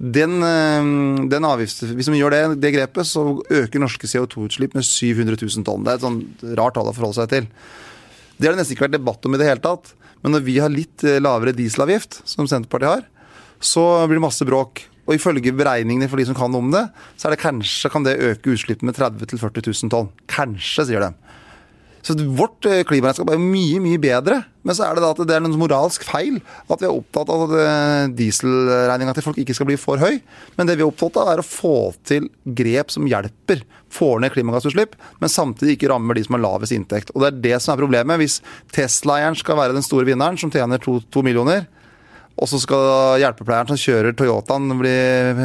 Den, 0.00 0.38
eh, 0.40 1.28
den 1.28 1.44
avgifts, 1.44 1.84
hvis 1.92 2.08
man 2.08 2.16
gjør 2.16 2.32
det, 2.32 2.42
det 2.62 2.72
grepet, 2.72 3.04
så 3.04 3.36
øker 3.44 3.82
norske 3.82 4.08
CO2-utslipp 4.08 4.74
med 4.78 4.86
700 4.88 5.36
000 5.36 5.66
tonn. 5.66 5.84
Det 5.84 5.92
er 5.92 6.00
et 6.00 6.06
sånn 6.06 6.20
rart 6.56 6.78
tall 6.78 6.88
å 6.88 6.94
forholde 6.96 7.20
seg 7.20 7.32
til. 7.34 7.48
Det 8.40 8.48
har 8.48 8.56
det 8.56 8.62
nesten 8.62 8.78
ikke 8.78 8.86
vært 8.88 8.96
debatt 8.96 9.26
om 9.28 9.36
i 9.36 9.40
det 9.40 9.50
hele 9.50 9.64
tatt. 9.64 9.92
Men 10.24 10.36
når 10.36 10.46
vi 10.46 10.56
har 10.60 10.72
litt 10.72 11.04
eh, 11.04 11.20
lavere 11.20 11.52
dieselavgift, 11.56 12.22
som 12.28 12.48
Senterpartiet 12.48 12.96
har, 12.96 13.04
så 13.60 13.84
blir 14.06 14.16
det 14.16 14.24
masse 14.24 14.46
bråk. 14.48 14.86
Og 15.04 15.16
ifølge 15.18 15.52
beregningene 15.56 16.08
for 16.08 16.20
de 16.20 16.28
som 16.28 16.36
kan 16.38 16.54
om 16.56 16.72
det, 16.72 16.86
så 17.20 17.28
er 17.28 17.34
det 17.34 17.42
kanskje 17.42 17.90
kan 17.92 18.06
det 18.06 18.20
øke 18.24 18.54
utslippene 18.54 18.92
med 18.92 18.96
30 18.96 19.36
000-40 19.36 19.68
000 19.84 19.92
tonn. 19.92 20.10
Kanskje, 20.30 20.86
sier 20.88 21.04
de. 21.04 21.12
Så 22.06 22.16
vårt 22.36 22.64
eh, 22.68 22.82
klimaregnskap 22.88 23.30
er 23.30 23.36
jo 23.36 23.44
mye, 23.44 23.80
mye 23.82 24.00
bedre. 24.00 24.40
Men 24.64 24.76
så 24.76 24.86
er 24.86 24.96
det 24.96 25.04
da 25.04 25.10
at 25.14 25.20
det 25.28 25.36
er 25.36 25.42
noen 25.44 25.60
moralsk 25.60 26.04
feil 26.04 26.38
at 26.40 26.80
vi 26.80 26.88
er 26.88 26.94
opptatt 26.94 27.32
av 27.32 27.44
at 27.46 27.54
eh, 27.60 28.04
dieselregninga 28.16 29.14
til 29.16 29.26
folk 29.26 29.40
ikke 29.40 29.56
skal 29.56 29.68
bli 29.68 29.78
for 29.80 30.00
høy. 30.00 30.20
Men 30.56 30.68
det 30.68 30.78
vi 30.78 30.84
er 30.84 30.90
opptatt 30.90 31.18
av, 31.20 31.32
er 31.32 31.42
å 31.42 31.46
få 31.46 31.92
til 32.08 32.30
grep 32.44 32.92
som 32.94 33.08
hjelper. 33.08 33.64
Får 33.90 34.22
ned 34.22 34.32
klimagassutslipp, 34.34 34.94
men 35.18 35.32
samtidig 35.32 35.76
ikke 35.76 35.90
rammer 35.92 36.16
de 36.16 36.24
som 36.26 36.36
har 36.36 36.44
lavest 36.44 36.76
inntekt. 36.76 37.12
Og 37.14 37.24
det 37.24 37.30
er 37.30 37.42
det 37.48 37.56
som 37.64 37.74
er 37.74 37.82
problemet. 37.82 38.20
Hvis 38.22 38.38
Tesla-eieren 38.74 39.38
skal 39.38 39.58
være 39.58 39.76
den 39.76 39.86
store 39.86 40.08
vinneren, 40.08 40.38
som 40.40 40.52
tjener 40.54 40.80
to, 40.82 41.00
to 41.10 41.24
millioner, 41.26 41.66
og 42.40 42.48
så 42.48 42.56
skal 42.62 43.18
hjelpepleieren 43.20 43.68
som 43.68 43.78
kjører 43.78 44.14
Toyotaen 44.16 44.72
bli 44.80 44.92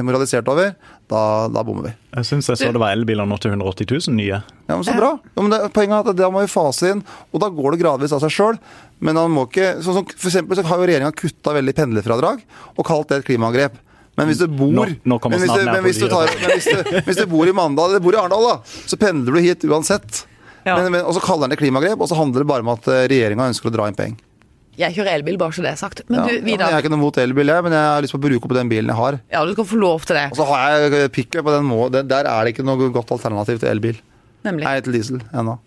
moralisert 0.07 0.47
over, 0.51 0.71
da, 1.11 1.21
da 1.51 1.63
bommer 1.67 1.89
vi. 1.89 1.93
Jeg 2.15 2.27
syns 2.29 2.47
jeg 2.49 2.61
så 2.61 2.69
det 2.71 2.79
var 2.81 2.95
elbiler 2.95 3.27
nå 3.27 3.35
til 3.43 3.51
180 3.51 3.89
000 4.07 4.15
nye. 4.15 4.37
Ja, 4.39 4.77
men 4.77 4.85
Så 4.87 4.95
bra. 4.95 5.11
Ja, 5.19 5.41
men 5.43 5.51
det, 5.51 5.59
poenget 5.75 5.97
er 5.97 6.13
at 6.13 6.21
Da 6.21 6.29
må 6.31 6.45
vi 6.45 6.51
fase 6.51 6.93
inn, 6.93 7.01
og 7.35 7.41
da 7.43 7.49
går 7.51 7.75
det 7.75 7.81
gradvis 7.83 8.15
av 8.15 8.23
seg 8.23 8.31
sjøl. 8.33 8.59
Men 9.03 9.19
man 9.19 9.33
må 9.35 9.43
ikke, 9.49 9.73
sånn 9.83 9.99
som 9.99 10.07
for 10.07 10.29
eksempel, 10.31 10.55
så 10.55 10.63
har 10.69 10.79
jo 10.79 10.87
regjeringa 10.87 11.17
kutta 11.19 11.55
veldig 11.57 11.75
pendlerfradrag 11.75 12.45
og 12.73 12.87
kalt 12.87 13.11
det 13.11 13.19
et 13.19 13.27
klimaangrep. 13.27 13.75
Men 14.15 14.31
hvis 14.31 14.39
du 14.39 14.47
bor 14.47 14.71
Nå, 14.71 14.85
nå 15.03 15.17
men 15.27 15.41
hvis 15.43 15.51
du, 15.51 15.65
men 15.67 15.83
hvis 15.83 15.99
du, 15.99 16.05
tar, 16.07 16.31
men 16.39 16.53
hvis 16.55 16.69
du, 16.71 16.93
hvis 17.03 17.19
du 17.19 17.25
bor 17.27 17.49
i 17.51 17.55
Mandal 17.55 17.91
eller 17.91 18.03
bor 18.03 18.15
i 18.15 18.21
Arendal, 18.21 18.47
da, 18.47 18.77
så 18.87 18.95
pendler 19.01 19.35
du 19.35 19.43
hit 19.43 19.67
uansett. 19.67 20.23
Ja. 20.63 20.79
Men, 20.79 20.87
men, 20.95 21.03
og 21.03 21.17
så 21.17 21.21
kaller 21.21 21.45
han 21.45 21.51
det 21.53 21.59
klimagrep, 21.59 21.99
og 21.99 22.07
så 22.07 22.15
handler 22.17 22.45
det 22.45 22.49
bare 22.49 22.63
om 22.63 22.71
at 22.71 22.87
regjeringa 23.11 23.51
ønsker 23.51 23.69
å 23.69 23.75
dra 23.75 23.89
inn 23.91 23.99
penger. 23.99 24.23
Jeg 24.79 24.95
kjører 24.97 25.13
elbil, 25.19 25.37
bare 25.39 25.55
så 25.55 25.63
det 25.63 25.71
er 25.71 25.79
sagt. 25.79 26.01
Men 26.09 26.19
Ja, 26.19 26.25
du, 26.25 26.49
ja, 26.49 26.57
jeg 26.57 26.73
er 26.73 26.83
ikke 26.83 26.91
noe 26.91 27.01
mot 27.01 27.17
elbil, 27.21 27.51
jeg, 27.53 27.63
men 27.67 27.75
jeg 27.77 27.85
har 27.91 28.03
lyst 28.03 28.15
på 28.15 28.19
å 28.19 28.25
bruke 28.25 28.49
opp 28.49 28.55
den 28.57 28.71
bilen 28.71 28.91
jeg 28.91 28.99
har. 28.99 29.19
Ja, 29.31 29.43
du 29.47 29.53
skal 29.55 29.67
få 29.69 29.79
lov 29.79 30.05
til 30.09 30.19
det. 30.19 30.25
Og 30.33 30.39
så 30.41 30.47
har 30.49 30.75
jeg 30.89 31.11
pickup, 31.15 31.45
og 31.45 31.53
den 31.55 31.69
må, 31.69 31.79
der 31.93 32.27
er 32.27 32.43
det 32.43 32.55
ikke 32.55 32.65
noe 32.67 32.89
godt 32.95 33.13
alternativ 33.15 33.61
til 33.63 33.71
elbil. 33.71 34.01
Nemlig. 34.45 34.67
Nei, 34.67 34.75
til 34.85 34.97
diesel 34.97 35.23
ennå. 35.33 35.57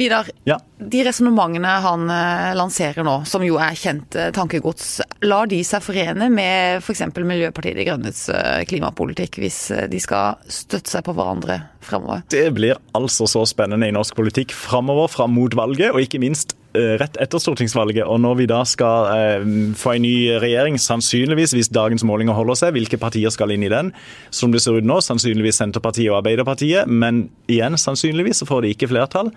Vidar, 0.00 0.30
Ja. 0.48 0.56
de 0.80 1.02
resonnementene 1.04 1.74
han 1.84 2.06
eh, 2.10 2.50
lanserer 2.56 3.04
nå, 3.04 3.18
som 3.28 3.44
jo 3.44 3.58
er 3.60 3.76
kjent 3.76 4.16
eh, 4.16 4.30
tankegods, 4.36 5.00
lar 5.28 5.50
de 5.50 5.60
seg 5.66 5.84
forene 5.84 6.30
med 6.32 6.80
f.eks. 6.80 7.04
Miljøpartiet 7.20 7.76
De 7.76 7.84
Grønnes 7.90 8.22
eh, 8.32 8.62
klimapolitikk, 8.70 9.36
hvis 9.44 9.60
de 9.92 10.00
skal 10.00 10.40
støtte 10.48 10.90
seg 10.96 11.04
på 11.06 11.14
hverandre 11.18 11.60
fremover? 11.84 12.24
Det 12.32 12.46
blir 12.56 12.80
altså 12.96 13.28
så 13.28 13.44
spennende 13.48 13.90
i 13.90 13.94
norsk 13.94 14.16
politikk 14.16 14.56
framover, 14.56 15.12
fram 15.12 15.36
mot 15.36 15.54
valget, 15.58 15.92
og 15.92 16.00
ikke 16.00 16.22
minst 16.22 16.56
rett 16.70 17.16
etter 17.18 17.40
stortingsvalget. 17.42 18.04
Og 18.06 18.20
når 18.22 18.36
vi 18.38 18.44
da 18.50 18.60
skal 18.68 19.08
eh, 19.10 19.46
få 19.78 19.96
en 19.96 20.04
ny 20.04 20.14
regjering, 20.42 20.76
sannsynligvis, 20.78 21.54
hvis 21.56 21.70
dagens 21.74 22.04
målinger 22.06 22.36
holder 22.36 22.58
seg, 22.60 22.76
hvilke 22.76 23.00
partier 23.00 23.32
skal 23.34 23.50
inn 23.54 23.64
i 23.66 23.72
den? 23.72 23.90
Som 24.30 24.54
det 24.54 24.62
ser 24.62 24.78
ut 24.78 24.86
nå, 24.86 25.00
sannsynligvis 25.02 25.58
Senterpartiet 25.58 26.12
og 26.12 26.20
Arbeiderpartiet, 26.20 26.86
men 26.86 27.24
igjen, 27.50 27.74
sannsynligvis 27.80 28.42
så 28.44 28.48
får 28.48 28.62
de 28.62 28.74
ikke 28.76 28.90
flertall. 28.92 29.32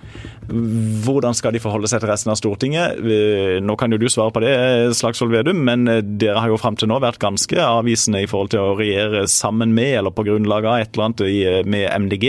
Hvordan 0.53 1.33
skal 1.33 1.55
de 1.55 1.61
forholde 1.63 1.89
seg 1.89 2.03
til 2.03 2.11
resten 2.11 2.31
av 2.33 2.37
Stortinget? 2.37 2.99
Eh, 3.01 3.57
Nå 3.63 3.75
kan 3.79 3.93
jo 3.93 3.97
du 4.01 4.05
svare 4.11 4.33
på 4.33 4.43
det, 4.43 4.53
eh, 4.53 4.93
Slagsvold 4.93 5.33
Vedum, 5.33 5.63
men 5.65 5.87
eh, 5.89 6.03
dere 6.03 6.43
har 6.43 6.51
jo 6.51 6.59
fram 6.61 6.77
til 6.77 6.91
nå 6.91 6.99
vært 7.01 7.21
ganske 7.23 7.57
avvisende 7.57 8.21
i 8.21 8.29
forhold 8.29 8.53
til 8.53 8.61
å 8.61 8.75
regjere 8.77 9.25
sammen 9.31 9.73
med, 9.73 9.97
eller 9.97 10.13
på 10.13 10.25
grunnlag 10.27 10.67
av 10.69 10.83
et 10.83 10.93
eller 10.93 11.09
annet 11.09 11.65
med 11.65 11.89
MDG. 12.05 12.27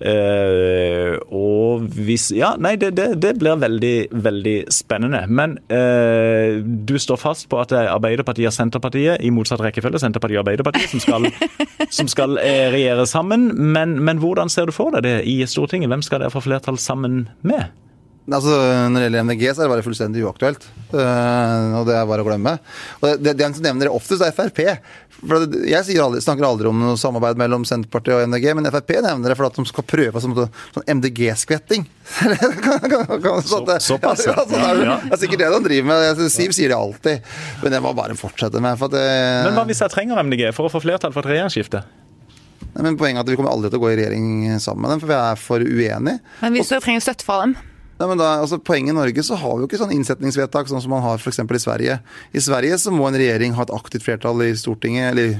Eh, 0.00 1.16
og 1.34 1.88
hvis 1.90 2.28
Ja, 2.36 2.52
nei, 2.60 2.76
det, 2.78 2.92
det, 2.96 3.08
det 3.22 3.34
blir 3.40 3.58
veldig, 3.58 3.96
veldig 4.12 4.56
spennende. 4.72 5.24
Men 5.26 5.58
eh, 5.72 6.60
du 6.62 6.96
står 6.98 7.20
fast 7.20 7.48
på 7.50 7.60
at 7.62 7.72
det 7.72 7.80
er 7.82 7.92
Arbeiderpartiet 7.94 8.50
og 8.50 8.56
Senterpartiet, 8.56 9.24
i 9.24 9.32
motsatt 9.34 9.62
rekkefølge, 9.64 10.00
Senterpartiet 10.02 10.38
og 10.38 10.46
Arbeiderpartiet, 10.46 10.92
som 10.92 11.02
skal, 11.02 11.28
som 11.98 12.10
skal 12.10 12.38
eh, 12.42 12.68
regjere 12.74 13.06
sammen. 13.10 13.50
Men, 13.74 13.98
men 14.04 14.22
hvordan 14.22 14.52
ser 14.52 14.70
du 14.70 14.76
for 14.76 14.94
deg 14.94 15.06
det 15.08 15.18
i 15.28 15.40
Stortinget? 15.46 15.90
Hvem 15.90 16.06
skal 16.06 16.22
dere 16.22 16.34
få 16.34 16.44
flertall 16.44 16.78
sammen 16.78 17.26
med? 17.42 17.68
Altså, 18.28 18.54
Når 18.92 18.98
det 18.98 19.04
gjelder 19.06 19.24
MDG, 19.24 19.42
så 19.48 19.62
er 19.62 19.64
det 19.64 19.72
bare 19.72 19.84
fullstendig 19.86 20.24
uaktuelt. 20.26 20.64
Uh, 20.92 21.80
og 21.80 21.86
det 21.88 21.94
er 21.96 22.08
bare 22.08 22.24
å 22.24 22.26
glemme. 22.26 22.56
Og 23.00 23.06
det, 23.08 23.14
det, 23.24 23.36
Den 23.40 23.54
som 23.56 23.64
nevner 23.64 23.88
det 23.88 23.94
oftest, 23.94 24.24
er 24.24 24.34
Frp. 24.36 24.60
For 25.18 25.42
det, 25.42 25.62
jeg 25.66 25.86
sier 25.88 26.04
aldri, 26.04 26.20
snakker 26.22 26.46
aldri 26.46 26.68
om 26.70 26.78
noe 26.78 26.98
samarbeid 27.00 27.40
mellom 27.40 27.64
Senterpartiet 27.66 28.18
og 28.18 28.26
MDG, 28.28 28.50
men 28.58 28.68
Frp 28.70 28.92
nevner 29.06 29.32
det 29.32 29.38
for 29.38 29.48
at 29.48 29.56
de 29.56 29.64
skal 29.70 29.86
prøve 29.88 30.22
sånn, 30.22 30.36
sånn 30.76 30.86
MDG-skvetting. 30.98 31.86
Så, 33.48 33.62
såpass, 33.82 34.26
ja. 34.26 34.34
ja. 34.36 34.44
sånn 34.44 34.60
det, 34.60 34.68
er, 34.68 34.82
det 34.84 35.16
er 35.16 35.22
sikkert 35.22 35.42
det 35.42 35.48
de 35.54 35.62
driver 35.64 35.88
med. 35.88 36.22
Siv 36.32 36.52
sier 36.56 36.74
det 36.74 36.76
alltid. 36.78 37.32
Men 37.62 37.74
det 37.74 37.80
må 37.84 37.94
bare 37.96 38.18
fortsette 38.18 38.60
med. 38.62 38.76
For 38.80 38.92
at 38.92 38.98
det, 38.98 39.06
Men 39.48 39.56
hva 39.56 39.64
hvis 39.68 39.82
jeg 39.84 39.94
trenger 39.94 40.20
MDG 40.28 40.50
for 40.56 40.68
å 40.68 40.72
få 40.72 40.82
flertall 40.84 41.16
for 41.16 41.24
et 41.24 41.32
regjeringsskifte? 41.32 41.82
Men 42.78 42.98
Poenget 42.98 43.22
er 43.22 43.24
at 43.24 43.32
vi 43.32 43.38
kommer 43.38 43.50
aldri 43.50 43.72
til 43.72 43.80
å 43.80 43.82
gå 43.82 43.90
i 43.90 43.96
regjering 43.98 44.28
sammen 44.62 44.84
med 44.84 44.92
dem, 44.94 45.02
for 45.02 45.10
vi 45.10 45.16
er 45.16 45.40
for 45.40 45.64
uenige. 45.64 46.20
Men 46.44 46.54
hvis 46.54 46.70
dere 46.70 46.84
trenger 46.84 47.02
støtte 47.02 47.26
fra 47.26 47.40
dem? 47.42 47.56
Nei, 47.98 48.06
men 48.06 48.20
da, 48.20 48.36
altså 48.38 48.60
Poenget 48.62 48.92
i 48.92 48.96
Norge 48.96 49.22
så 49.26 49.36
har 49.40 49.56
vi 49.56 49.64
jo 49.64 49.68
ikke 49.68 49.80
sånn 49.80 49.92
innsetningsvedtak 49.96 50.68
sånn 50.70 50.82
som 50.84 50.92
man 50.94 51.02
har 51.02 51.18
f.eks. 51.18 51.40
i 51.42 51.62
Sverige. 51.64 51.98
I 52.30 52.42
Sverige 52.42 52.78
så 52.78 52.92
må 52.94 53.08
en 53.08 53.18
regjering 53.18 53.56
ha 53.56 53.64
et 53.66 53.74
aktivt 53.74 54.06
flertall 54.06 54.44
i 54.46 54.52
Stortinget 54.58 55.10
eller 55.10 55.38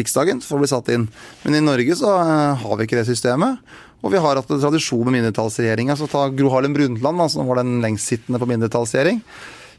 Riksdagen 0.00 0.40
for 0.40 0.56
å 0.56 0.62
bli 0.62 0.70
satt 0.70 0.88
inn. 0.94 1.04
Men 1.44 1.58
i 1.58 1.64
Norge 1.64 1.96
så 2.00 2.14
eh, 2.16 2.62
har 2.62 2.78
vi 2.78 2.86
ikke 2.88 2.96
det 2.96 3.10
systemet. 3.10 3.60
Og 4.02 4.14
vi 4.14 4.22
har 4.24 4.40
hatt 4.40 4.48
en 4.50 4.62
tradisjon 4.62 5.04
med 5.04 5.18
mindretallsregjeringa. 5.18 5.98
Så 6.00 6.08
ta 6.10 6.24
Gro 6.32 6.48
Harlem 6.54 6.72
Brundtland, 6.74 7.20
da, 7.20 7.26
som 7.30 7.50
var 7.50 7.60
den 7.60 7.82
lengstsittende 7.84 8.40
på 8.40 8.48
mindretallsregjering. 8.48 9.20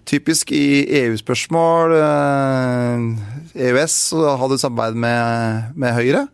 Typisk 0.05 0.53
i 0.53 0.83
EU-spørsmål, 1.01 1.95
eh, 1.97 3.65
EØS, 3.71 3.97
så 4.13 4.35
hadde 4.37 4.59
hun 4.59 4.61
samarbeid 4.61 5.01
med, 5.01 5.73
med 5.81 5.97
Høyre. 5.97 6.27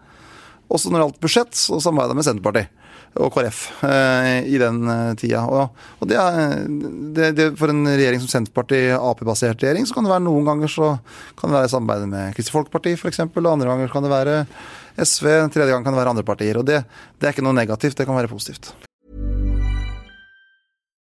Også 0.68 0.92
når 0.92 1.00
det 1.00 1.06
gjaldt 1.06 1.24
budsjett, 1.24 1.56
så 1.56 1.80
samarbeida 1.80 2.20
med 2.20 2.28
Senterpartiet 2.28 2.76
og 3.18 3.32
KrF 3.34 3.62
eh, 3.88 4.48
i 4.50 4.60
den 4.62 4.84
eh, 4.90 5.14
tida. 5.20 5.46
Og, 5.50 6.06
det 6.10 6.18
er, 6.20 6.68
det, 7.16 7.32
det, 7.38 7.48
for 7.60 7.74
en 7.74 7.88
regjering 7.88 8.22
som 8.24 8.32
Senterpartiet, 8.32 8.98
Ap-basert 8.98 9.64
regjering, 9.64 9.88
så 9.88 9.98
kan 9.98 10.06
det 10.06 10.14
være 10.14 10.26
noen 10.28 10.46
ganger 10.48 10.72
så 10.72 10.92
kan 11.40 11.50
det 11.50 11.60
være 11.60 11.72
samarbeid 11.74 12.06
med 12.12 12.38
Kristelig 12.38 12.58
Folkeparti 12.60 12.96
f.eks., 12.98 13.24
og 13.26 13.50
andre 13.54 13.72
ganger 13.72 13.92
kan 13.94 14.06
det 14.06 14.14
være 14.14 14.38
SV, 15.00 15.28
tredje 15.50 15.72
gang 15.74 15.84
kan 15.86 15.96
det 15.96 16.02
være 16.04 16.14
andre 16.16 16.28
partier. 16.28 16.60
Og 16.62 16.68
det, 16.68 16.84
det 17.20 17.28
er 17.28 17.36
ikke 17.36 17.46
noe 17.48 17.58
negativt, 17.58 17.98
det 17.98 18.08
kan 18.10 18.20
være 18.20 18.32
positivt. 18.32 18.74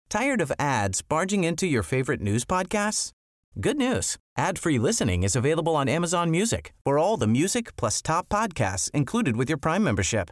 Tired 0.10 0.42
of 0.42 0.52
ads 0.58 1.04
barging 1.04 1.44
into 1.44 1.68
your 1.68 1.84
favorite 1.84 2.22
news 2.22 2.44
podcasts? 2.44 3.12
Good 3.62 3.78
news. 3.78 4.18
Ad-free 4.38 4.80
listening 4.80 5.24
is 5.24 5.36
available 5.36 5.76
on 5.76 5.90
Amazon 5.90 6.32
Music 6.32 6.74
for 6.84 6.98
all 6.98 7.18
the 7.18 7.28
music 7.28 7.76
plus 7.76 8.02
top 8.02 8.30
podcasts 8.30 8.90
included 8.92 9.36
with 9.36 9.50
your 9.50 9.58
Prime 9.58 9.84
membership. 9.84 10.32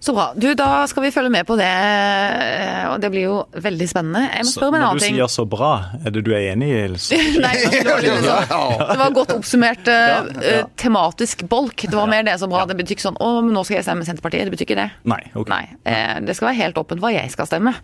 Så 0.00 0.14
bra. 0.14 0.28
Du, 0.36 0.46
da 0.54 0.86
skal 0.90 1.02
vi 1.02 1.10
følge 1.14 1.30
med 1.32 1.46
på 1.48 1.56
det, 1.58 1.68
eh, 1.68 2.84
og 2.90 2.98
det 3.02 3.10
blir 3.12 3.24
jo 3.26 3.36
veldig 3.58 3.88
spennende. 3.90 4.24
Jeg 4.30 4.46
må 4.46 4.52
spørre 4.52 4.70
om 4.70 4.76
en 4.78 4.84
Når 4.86 5.00
du 5.00 5.06
sier 5.06 5.32
så 5.32 5.44
bra, 5.48 5.70
er 5.98 6.14
det 6.14 6.22
du 6.26 6.32
er 6.36 6.50
enig 6.52 6.68
i? 6.70 6.76
Else? 6.88 7.18
Nei, 7.44 7.54
det 7.72 7.82
var, 7.86 8.04
sånn. 8.48 8.84
det 8.92 8.98
var 9.02 9.16
godt 9.16 9.34
oppsummert 9.34 9.90
uh, 9.90 10.68
tematisk 10.78 11.42
bolk. 11.50 11.86
Det 11.88 11.98
var 11.98 12.10
mer 12.10 12.26
det 12.28 12.38
som 12.42 12.52
bra. 12.52 12.64
Det 12.68 12.78
betyr 12.78 12.98
ikke 12.98 13.08
sånn 13.08 13.18
'Å, 13.18 13.32
men 13.42 13.56
nå 13.56 13.64
skal 13.66 13.80
jeg 13.80 13.88
stemme 13.88 14.06
Senterpartiet'. 14.06 14.46
Det 14.46 14.54
betyr 14.54 14.68
ikke 14.68 14.78
det. 14.78 14.90
Nei. 15.10 15.22
okay. 15.34 15.50
Nei. 15.54 15.64
Uh, 15.82 16.16
det 16.28 16.38
skal 16.38 16.52
være 16.52 16.60
helt 16.62 16.78
åpent 16.80 17.02
hva 17.02 17.12
jeg 17.14 17.34
skal 17.34 17.50
stemme. 17.50 17.74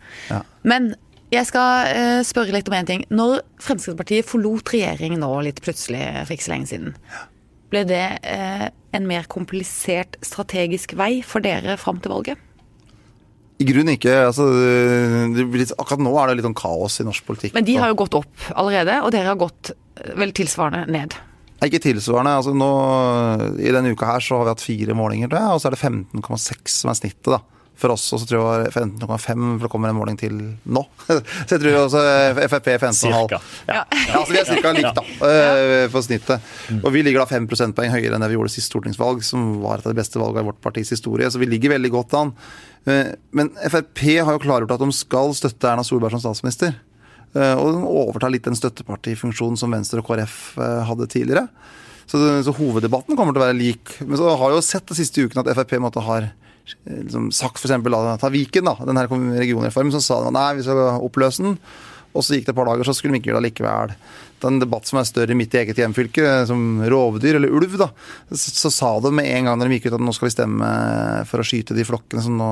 Men 0.62 0.94
jeg 1.35 1.48
skal 1.48 2.22
spørre 2.22 2.55
litt 2.55 2.68
om 2.70 2.77
en 2.79 2.87
ting. 2.87 3.07
Når 3.11 3.40
Fremskrittspartiet 3.64 4.29
forlot 4.29 4.70
regjering 4.70 5.16
nå 5.18 5.31
litt 5.42 5.59
plutselig 5.64 6.05
for 6.20 6.37
ikke 6.37 6.46
så 6.46 6.53
lenge 6.53 6.70
siden, 6.70 6.92
ble 7.75 7.85
det 7.91 8.05
eh, 8.23 8.67
en 8.95 9.07
mer 9.11 9.27
komplisert 9.31 10.17
strategisk 10.25 10.95
vei 10.99 11.19
for 11.27 11.45
dere 11.45 11.77
fram 11.81 12.01
til 12.03 12.15
valget? 12.15 12.51
I 13.63 13.67
grunnen 13.69 13.95
ikke. 13.95 14.15
altså 14.29 14.49
litt, 15.55 15.75
Akkurat 15.79 16.03
nå 16.03 16.15
er 16.19 16.31
det 16.31 16.41
litt 16.41 16.49
sånn 16.49 16.59
kaos 16.59 16.99
i 16.99 17.07
norsk 17.07 17.27
politikk. 17.29 17.55
Men 17.55 17.67
de 17.67 17.77
har 17.79 17.93
jo 17.93 18.01
gått 18.03 18.17
opp 18.19 18.49
allerede, 18.55 18.99
og 19.05 19.13
dere 19.15 19.31
har 19.31 19.39
gått 19.41 19.71
eh, 19.75 20.15
vel 20.19 20.35
tilsvarende 20.35 20.87
ned. 20.91 21.15
Ikke 21.65 21.81
tilsvarende. 21.81 22.35
altså 22.41 22.53
nå, 22.57 22.71
I 23.63 23.73
denne 23.73 23.95
uka 23.95 24.09
her 24.11 24.25
så 24.25 24.41
har 24.41 24.49
vi 24.49 24.55
hatt 24.55 24.65
fire 24.65 24.97
målinger, 24.99 25.31
tror 25.31 25.41
jeg, 25.41 25.55
og 25.55 25.63
så 25.63 25.71
er 25.71 25.77
det 25.77 25.85
15,6 25.87 26.75
som 26.81 26.91
er 26.93 26.99
snittet. 26.99 27.31
da. 27.31 27.41
For 27.77 27.91
oss 27.91 28.05
og 28.15 28.21
så 28.23 28.27
tror 28.31 28.45
jeg 28.63 28.69
det 28.71 29.07
var 29.09 29.19
15,5, 29.19 29.47
for 29.59 29.67
det 29.67 29.71
kommer 29.73 29.91
en 29.91 29.97
måling 29.99 30.19
til 30.21 30.35
nå. 30.71 30.83
Så 31.49 31.57
jeg 31.57 31.63
tror 31.65 31.79
også 31.81 32.03
Frp 32.39 32.69
15,5. 32.71 32.93
Cirka. 33.01 33.41
Ja. 33.67 33.81
ja, 33.91 34.21
altså 34.21 34.31
Vi 34.31 34.39
er 34.39 34.63
ca. 34.63 34.73
likt, 34.77 35.01
da, 35.01 35.03
på 35.91 36.03
snittet. 36.07 36.53
Og 36.79 36.87
vi 36.95 37.03
ligger 37.03 37.25
da 37.25 37.27
5 37.33 37.49
prosentpoeng 37.51 37.91
høyere 37.91 38.15
enn 38.15 38.23
det 38.23 38.31
vi 38.31 38.39
gjorde 38.39 38.53
sist 38.55 38.71
stortingsvalg, 38.71 39.25
som 39.27 39.57
var 39.65 39.83
et 39.83 39.89
av 39.89 39.95
de 39.95 39.99
beste 39.99 40.23
valgene 40.23 40.47
i 40.47 40.49
vårt 40.53 40.61
partis 40.63 40.95
historie. 40.95 41.27
Så 41.35 41.43
vi 41.43 41.49
ligger 41.51 41.75
veldig 41.75 41.91
godt 41.97 42.15
an. 42.21 42.31
Eh, 42.87 43.11
Men 43.35 43.51
Frp 43.67 44.05
har 44.23 44.37
jo 44.39 44.45
klargjort 44.47 44.77
at 44.79 44.85
de 44.87 44.91
skal 44.95 45.35
støtte 45.35 45.73
Erna 45.73 45.83
Solberg 45.87 46.15
som 46.15 46.23
statsminister. 46.29 46.77
Eh, 47.35 47.57
Og 47.59 47.73
de 47.75 47.83
overtar 47.91 48.31
litt 48.31 48.47
den 48.47 48.55
støttepartifunksjonen 48.61 49.59
som 49.59 49.75
Venstre 49.75 49.99
og 49.99 50.07
KrF 50.13 50.39
eh, 50.63 50.81
hadde 50.87 51.11
tidligere. 51.11 51.49
Så, 52.07 52.23
så 52.47 52.53
hoveddebatten 52.55 53.17
kommer 53.19 53.35
til 53.35 53.43
å 53.43 53.47
være 53.49 53.59
lik. 53.59 53.97
Men 54.07 54.15
så 54.21 54.31
har 54.37 54.53
jeg 54.55 54.61
jo 54.61 54.65
sett 54.71 54.87
de 54.93 54.99
siste 55.03 55.27
ukene 55.27 55.43
at 55.43 55.55
Frp 55.59 55.75
måtte 55.83 56.03
har 56.05 56.31
liksom, 56.85 57.31
sagt 57.35 57.64
eksempel, 57.64 57.96
ta 58.20 58.31
Viken, 58.33 58.68
da, 58.70 58.77
den 58.87 59.00
her 59.00 59.11
regionreformen, 59.11 59.94
så 59.94 60.03
sa 60.05 60.20
nei, 60.33 60.53
vi 60.59 60.66
skal 60.66 61.00
oppløse 61.00 61.44
den. 61.44 61.59
Og 62.14 62.22
så 62.22 62.37
gikk 62.37 62.46
det 62.46 62.55
et 62.55 62.59
par 62.61 62.68
dager, 62.70 62.87
så 62.87 62.94
skulle 62.94 63.16
de 63.16 63.20
ikke 63.20 63.33
gjøre 63.33 63.42
det 63.42 63.48
likevel. 63.48 63.94
Det 64.38 64.46
er 64.46 64.53
en 64.53 64.61
debatt 64.62 64.87
som 64.87 65.00
er 65.00 65.07
større 65.09 65.35
i 65.35 65.38
mitt 65.38 65.55
eget 65.57 65.79
hjemfylke, 65.81 66.44
som 66.46 66.83
rovdyr 66.90 67.38
eller 67.40 67.55
ulv, 67.55 67.74
da. 67.81 67.88
Så, 68.31 68.53
så, 68.53 68.70
sa 68.70 68.90
de 69.03 69.11
med 69.14 69.27
en 69.31 69.48
gang 69.48 69.59
når 69.59 69.70
de 69.70 69.79
gikk 69.79 69.88
ut 69.88 69.96
at 69.98 70.05
nå 70.05 70.14
skal 70.14 70.29
vi 70.29 70.35
stemme 70.35 70.68
for 71.31 71.42
å 71.42 71.46
skyte 71.48 71.74
de 71.74 71.87
flokkene 71.88 72.22
som 72.22 72.37
nå 72.38 72.50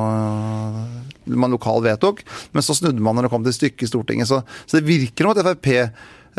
man 1.38 1.54
lokalt 1.54 1.84
vedtok. 1.86 2.24
Men 2.56 2.66
så 2.66 2.74
snudde 2.74 3.04
man 3.04 3.18
når 3.18 3.28
det 3.28 3.32
kom 3.34 3.46
til 3.46 3.54
stykket 3.54 3.86
i 3.86 3.90
Stortinget. 3.92 4.30
Så, 4.30 4.40
så 4.66 4.80
det 4.80 4.88
virker 4.88 5.28
som 5.28 5.36
at 5.36 5.44
Frp 5.46 5.70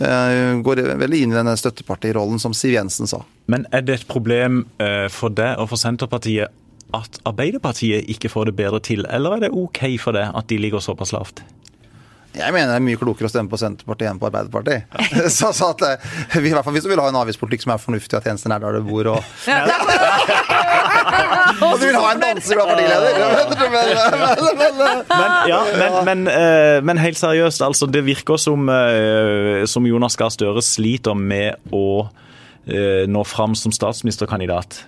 uh, 0.02 0.60
går 0.66 0.84
veldig 1.00 1.22
inn 1.24 1.36
i 1.36 1.38
denne 1.38 1.56
støttepartirollen, 1.60 2.42
som 2.44 2.56
Siv 2.58 2.76
Jensen 2.76 3.08
sa. 3.08 3.22
Men 3.48 3.68
er 3.72 3.86
det 3.86 4.02
et 4.02 4.10
problem 4.10 4.66
uh, 4.82 5.08
for 5.14 5.32
deg 5.32 5.62
og 5.62 5.72
for 5.72 5.80
Senterpartiet 5.80 6.52
at 6.94 7.20
Arbeiderpartiet 7.26 8.10
ikke 8.12 8.30
får 8.30 8.52
det 8.52 8.58
bedre 8.60 8.82
til, 8.84 9.06
eller 9.10 9.38
er 9.38 9.46
det 9.46 9.54
OK 9.54 9.86
for 10.02 10.18
det 10.18 10.28
at 10.30 10.50
de 10.50 10.60
ligger 10.62 10.84
såpass 10.84 11.14
lavt? 11.16 11.44
Jeg 12.34 12.50
mener 12.50 12.72
det 12.72 12.80
er 12.80 12.82
mye 12.82 12.98
klokere 12.98 13.28
å 13.30 13.32
stemme 13.32 13.46
på 13.52 13.58
Senterpartiet 13.62 14.10
enn 14.10 14.18
på 14.22 14.26
Arbeiderpartiet. 14.26 14.88
Ja. 14.90 15.30
så, 15.38 15.52
så 15.54 15.68
at, 15.76 15.82
eh, 15.86 16.40
vi, 16.42 16.50
i 16.50 16.54
hvert 16.56 16.66
fall 16.66 16.74
Hvis 16.74 16.86
du 16.88 16.90
vil 16.90 17.02
ha 17.02 17.06
en 17.12 17.20
avgiftspolitikk 17.20 17.62
som 17.66 17.74
er 17.76 17.82
fornuftig, 17.82 18.16
at 18.18 18.26
tjenestene 18.26 18.56
er 18.58 18.62
der 18.64 18.72
du 18.80 18.84
bor 18.88 19.06
og 19.12 19.20
Og 21.62 21.74
du 21.78 21.84
vil 21.86 21.98
ha 22.00 22.08
en 22.10 22.22
danseglad 22.24 22.66
partileder! 22.72 23.12
men, 25.14 25.30
ja, 25.52 25.62
men, 25.78 25.92
men, 26.10 26.20
eh, 26.32 26.80
men, 26.82 26.98
helt 27.04 27.20
seriøst, 27.22 27.62
altså. 27.68 27.86
Det 27.94 28.02
virker 28.06 28.38
som, 28.42 28.66
eh, 28.70 29.70
som 29.70 29.86
Jonas 29.86 30.18
Gahr 30.18 30.34
Støre 30.34 30.62
sliter 30.66 31.14
med 31.14 31.54
å 31.70 32.10
nå 32.64 33.24
fram 33.28 33.56
som 33.60 33.74
statsministerkandidat. 33.76 34.86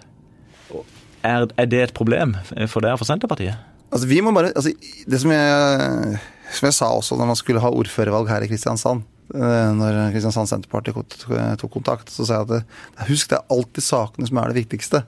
Er, 1.25 1.47
er 1.57 1.69
det 1.71 1.81
et 1.87 1.95
problem 1.97 2.35
for 2.69 2.85
dere 2.85 2.99
for 3.01 3.09
Senterpartiet? 3.09 3.57
Altså, 3.89 4.07
vi 4.09 4.21
må 4.21 4.33
bare, 4.35 4.51
altså, 4.53 4.73
det 5.09 5.19
som 5.21 5.31
jeg 5.33 6.19
som 6.53 6.69
jeg 6.69 6.77
sa 6.77 6.89
også 6.93 7.17
når 7.19 7.29
man 7.31 7.39
skulle 7.39 7.61
ha 7.63 7.71
ordførervalg 7.73 8.29
her 8.29 8.45
i 8.45 8.49
Kristiansand, 8.49 9.03
eh, 9.33 9.69
når 9.79 9.99
Kristiansand 10.13 10.51
Senterparti 10.51 10.93
tok 10.93 11.71
kontakt, 11.73 12.11
så 12.13 12.27
sa 12.27 12.41
jeg 12.41 12.63
at 12.63 13.05
husk 13.09 13.31
det 13.31 13.39
er 13.39 13.55
alltid 13.55 13.85
sakene 13.85 14.29
som 14.29 14.41
er 14.41 14.51
det 14.51 14.61
viktigste. 14.63 15.05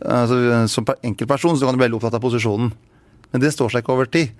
Altså, 0.00 0.64
som 0.72 0.86
enkeltperson 1.04 1.58
så 1.60 1.68
kan 1.68 1.76
du 1.76 1.82
bli 1.82 1.92
opptatt 1.92 2.16
av 2.16 2.24
posisjonen, 2.24 2.72
men 3.30 3.42
det 3.42 3.52
står 3.54 3.72
seg 3.72 3.84
ikke 3.84 3.94
over 3.94 4.10
tid. 4.10 4.32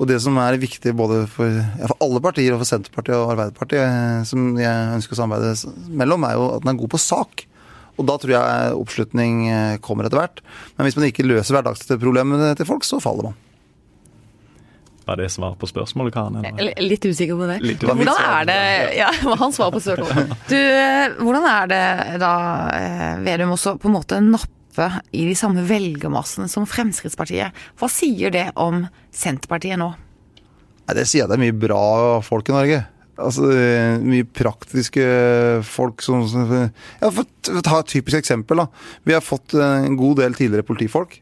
Og 0.00 0.08
det 0.08 0.16
som 0.24 0.38
er 0.40 0.56
viktig 0.56 0.94
både 0.96 1.26
for, 1.28 1.50
ja, 1.50 1.84
for, 1.90 1.98
alle 2.00 2.22
partier, 2.24 2.54
og 2.54 2.62
for 2.62 2.70
Senterpartiet 2.70 3.18
og 3.18 3.34
Arbeiderpartiet, 3.34 3.84
eh, 3.84 4.22
som 4.28 4.54
jeg 4.56 4.94
ønsker 4.96 5.16
å 5.16 5.22
samarbeide 5.24 5.90
mellom, 6.00 6.24
er 6.24 6.38
jo 6.38 6.46
at 6.54 6.64
den 6.64 6.72
er 6.72 6.80
god 6.80 6.94
på 6.94 7.02
sak. 7.04 7.44
Og 7.98 8.06
da 8.08 8.16
tror 8.20 8.34
jeg 8.36 8.74
oppslutning 8.78 9.46
eh, 9.50 9.76
kommer 9.84 10.06
etter 10.06 10.20
hvert. 10.20 10.42
Men 10.76 10.88
hvis 10.88 10.98
man 10.98 11.08
ikke 11.10 11.26
løser 11.26 11.56
hverdagsproblemene 11.56 12.52
til 12.58 12.68
folk, 12.68 12.86
så 12.86 13.00
faller 13.02 13.30
man. 13.30 13.38
Var 15.10 15.16
det 15.16 15.28
svar 15.32 15.56
på 15.58 15.66
spørsmålet, 15.66 16.14
Karen? 16.14 16.44
Eller? 16.44 16.74
Litt 16.84 17.04
usikker 17.04 17.34
på 17.34 17.48
det. 17.48 17.56
Litt 17.66 17.82
hvordan 17.82 18.14
er 18.14 18.44
det 18.46 18.60
Ja, 19.00 19.08
han 19.42 19.54
svarer 19.56 19.74
på 19.74 19.82
spørsmålet. 19.82 20.36
Du, 20.46 20.54
eh, 20.54 21.16
hvordan 21.18 21.48
er 21.50 21.70
det 21.72 21.82
da, 22.22 22.34
eh, 22.76 23.16
Vedum, 23.26 23.56
også 23.56 23.74
på 23.80 23.90
en 23.90 23.96
måte 23.96 24.20
nappe 24.22 24.86
i 25.10 25.24
de 25.26 25.34
samme 25.34 25.64
velgermassene 25.66 26.46
som 26.52 26.68
Fremskrittspartiet? 26.68 27.58
Hva 27.80 27.90
sier 27.90 28.30
det 28.30 28.46
om 28.54 28.84
Senterpartiet 29.10 29.80
nå? 29.82 29.90
Det 30.90 31.06
sier 31.06 31.24
jeg 31.24 31.30
det 31.30 31.36
er 31.40 31.42
mye 31.42 31.58
bra 31.66 31.82
folk 32.26 32.48
i 32.50 32.54
Norge. 32.54 32.80
Altså, 33.20 33.48
mye 34.02 34.26
praktiske 34.26 35.04
folk 35.66 36.04
som 36.04 36.24
ja, 36.24 37.10
For 37.10 37.24
å 37.24 37.64
ta 37.66 37.80
et 37.80 37.92
typisk 37.92 38.20
eksempel. 38.20 38.62
da. 38.62 38.68
Vi 39.04 39.16
har 39.16 39.24
fått 39.24 39.54
en 39.58 39.98
god 40.00 40.22
del 40.22 40.38
tidligere 40.38 40.66
politifolk 40.66 41.20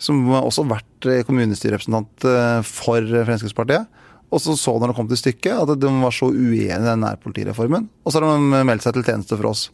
som 0.00 0.22
også 0.32 0.64
har 0.64 0.78
vært 0.78 1.08
eh, 1.10 1.24
kommunestyrerepresentant 1.28 2.24
eh, 2.28 2.60
for 2.64 3.04
Fremskrittspartiet. 3.04 3.98
Og 4.30 4.40
så 4.42 4.54
så 4.56 4.76
når 4.78 4.92
det 4.92 4.96
kom 4.96 5.10
til 5.10 5.18
stykket 5.18 5.58
at 5.58 5.82
de 5.82 5.90
var 6.00 6.14
så 6.14 6.30
uenige 6.30 6.70
i 6.70 6.86
den 6.86 7.02
nærpolitireformen. 7.04 7.88
Og 8.04 8.12
så 8.12 8.22
har 8.22 8.30
de 8.30 8.64
meldt 8.66 8.86
seg 8.86 8.96
til 8.96 9.06
tjeneste 9.06 9.36
for 9.36 9.50
oss. 9.50 9.66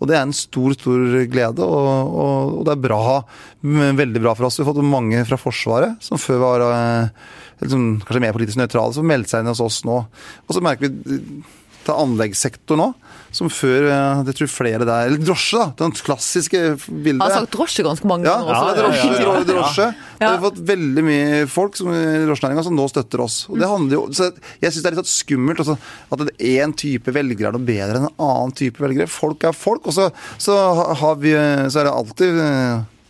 Og 0.00 0.08
det 0.08 0.16
er 0.16 0.24
en 0.24 0.32
stor, 0.32 0.72
stor 0.72 1.02
glede, 1.28 1.60
og, 1.60 1.88
og, 2.08 2.54
og 2.60 2.62
det 2.64 2.72
er 2.72 2.84
bra, 2.86 3.18
veldig 4.00 4.22
bra 4.24 4.32
for 4.36 4.48
oss. 4.48 4.56
Vi 4.56 4.64
har 4.64 4.70
fått 4.70 4.86
mange 4.88 5.20
fra 5.28 5.36
Forsvaret, 5.40 6.00
som 6.00 6.20
før 6.20 6.40
var 6.40 6.64
eh, 6.64 7.28
liksom, 7.62 7.86
kanskje 8.06 8.24
mer 8.26 8.36
politisk 8.36 8.60
nøytrale, 8.60 8.96
som 8.96 9.08
meldte 9.08 9.34
seg 9.34 9.44
inn 9.44 9.52
hos 9.52 9.64
oss 9.64 9.82
nå. 9.88 10.02
Og 10.46 10.56
så 10.56 10.64
merker 10.64 10.90
vi 10.90 11.20
til 11.80 11.96
anleggssektor 11.96 12.78
nå 12.78 12.90
som 13.34 13.50
før 13.52 13.86
Jeg 13.86 14.36
tror 14.40 14.50
flere 14.50 14.86
der 14.86 15.08
Eller 15.08 15.22
drosje, 15.22 15.60
da. 15.60 15.86
Det 15.88 16.02
klassiske 16.06 16.60
bildet. 16.88 17.22
Han 17.22 17.26
har 17.28 17.44
sagt 17.44 17.54
drosje 17.54 17.84
ganske 17.86 18.08
mange 18.10 18.26
ganger 18.26 18.50
ja, 18.50 18.56
også. 18.56 18.66
Ja, 18.66 18.82
drosje, 18.82 19.22
ja, 19.22 19.44
drosje. 19.50 19.86
Ja. 20.18 20.24
Har 20.24 20.36
vi 20.36 20.48
fått 20.48 20.60
veldig 20.70 21.04
mye 21.06 21.40
folk 21.50 21.78
som, 21.78 21.92
i 21.94 22.24
drosjenæringa 22.26 22.66
som 22.66 22.76
nå 22.76 22.86
støtter 22.90 23.24
oss. 23.24 23.38
Og 23.50 23.60
det 23.62 23.70
handler 23.70 23.98
jo, 23.98 24.04
så 24.16 24.30
Jeg 24.60 24.74
syns 24.74 24.82
det 24.82 24.90
er 24.90 24.96
litt 24.96 25.02
sånn 25.04 25.12
skummelt 25.14 25.62
også, 25.64 25.76
at 26.16 26.24
én 26.50 26.74
type 26.82 27.14
velgere 27.14 27.52
er 27.52 27.56
noe 27.56 27.70
bedre 27.70 28.00
enn 28.00 28.08
en 28.10 28.24
annen 28.26 28.56
type 28.58 28.82
velgere. 28.82 29.10
Folk 29.10 29.46
er 29.46 29.56
folk. 29.56 29.86
Og 29.86 29.96
så, 29.96 30.10
så, 30.42 30.56
har 31.00 31.20
vi, 31.22 31.36
så 31.70 31.84
er 31.84 31.88
det 31.88 31.94
alltid 31.94 32.42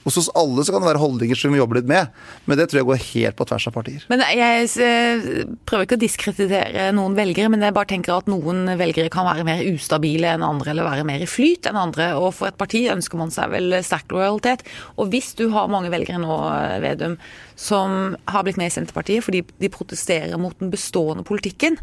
hos 0.05 0.31
alle 0.39 0.65
så 0.65 0.73
kan 0.73 0.81
det 0.81 0.89
være 0.89 1.03
holdninger 1.03 1.37
som 1.37 1.53
vi 1.53 1.61
jobber 1.61 1.81
litt 1.81 1.89
med, 1.91 2.09
men 2.49 2.59
det 2.59 2.71
tror 2.71 2.81
jeg 2.81 2.89
går 2.89 3.03
helt 3.11 3.37
på 3.37 3.47
tvers 3.51 3.67
av 3.69 3.75
partier. 3.75 4.07
Men 4.09 4.23
Jeg 4.25 4.71
eh, 4.81 5.27
prøver 5.69 5.87
ikke 5.87 5.99
å 5.99 6.01
diskreditere 6.01 6.87
noen 6.97 7.17
velgere, 7.19 7.51
men 7.53 7.65
jeg 7.67 7.77
bare 7.77 7.91
tenker 7.91 8.15
at 8.17 8.31
noen 8.31 8.65
velgere 8.81 9.13
kan 9.13 9.29
være 9.29 9.45
mer 9.45 9.63
ustabile 9.69 10.33
enn 10.33 10.47
andre, 10.47 10.73
eller 10.73 10.89
være 10.89 11.07
mer 11.09 11.25
i 11.25 11.29
flyt 11.29 11.69
enn 11.69 11.79
andre. 11.81 12.11
Og 12.17 12.33
for 12.39 12.49
et 12.49 12.59
parti 12.61 12.87
ønsker 12.93 13.21
man 13.21 13.35
seg 13.35 13.53
vel 13.53 13.77
sterk 13.85 14.13
lojalitet. 14.15 14.65
Og 14.97 15.13
hvis 15.13 15.35
du 15.39 15.49
har 15.53 15.71
mange 15.73 15.93
velgere 15.93 16.23
nå, 16.23 16.39
Vedum, 16.81 17.19
som 17.61 18.17
har 18.31 18.47
blitt 18.47 18.61
med 18.61 18.71
i 18.71 18.75
Senterpartiet 18.75 19.25
fordi 19.27 19.43
de 19.61 19.73
protesterer 19.73 20.41
mot 20.41 20.57
den 20.63 20.73
bestående 20.73 21.27
politikken, 21.29 21.77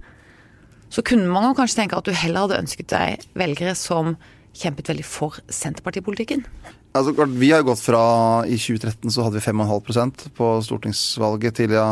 så 0.90 1.04
kunne 1.06 1.30
man 1.30 1.50
jo 1.50 1.58
kanskje 1.58 1.82
tenke 1.84 2.00
at 2.00 2.08
du 2.08 2.16
heller 2.16 2.48
hadde 2.48 2.62
ønsket 2.64 2.90
deg 2.94 3.30
velgere 3.38 3.76
som 3.78 4.16
kjempet 4.58 4.90
veldig 4.90 5.06
for 5.06 5.38
Senterpartipolitikken? 5.54 6.46
Altså, 6.98 7.28
vi 7.40 7.52
har 7.54 7.66
gått 7.68 7.82
fra 7.84 8.02
I 8.50 8.58
2013 8.60 9.14
så 9.14 9.26
hadde 9.26 9.40
vi 9.40 9.46
5,5% 9.46 10.28
på 10.38 10.52
stortingsvalget 10.66 11.60
til 11.62 11.76
ja, 11.78 11.88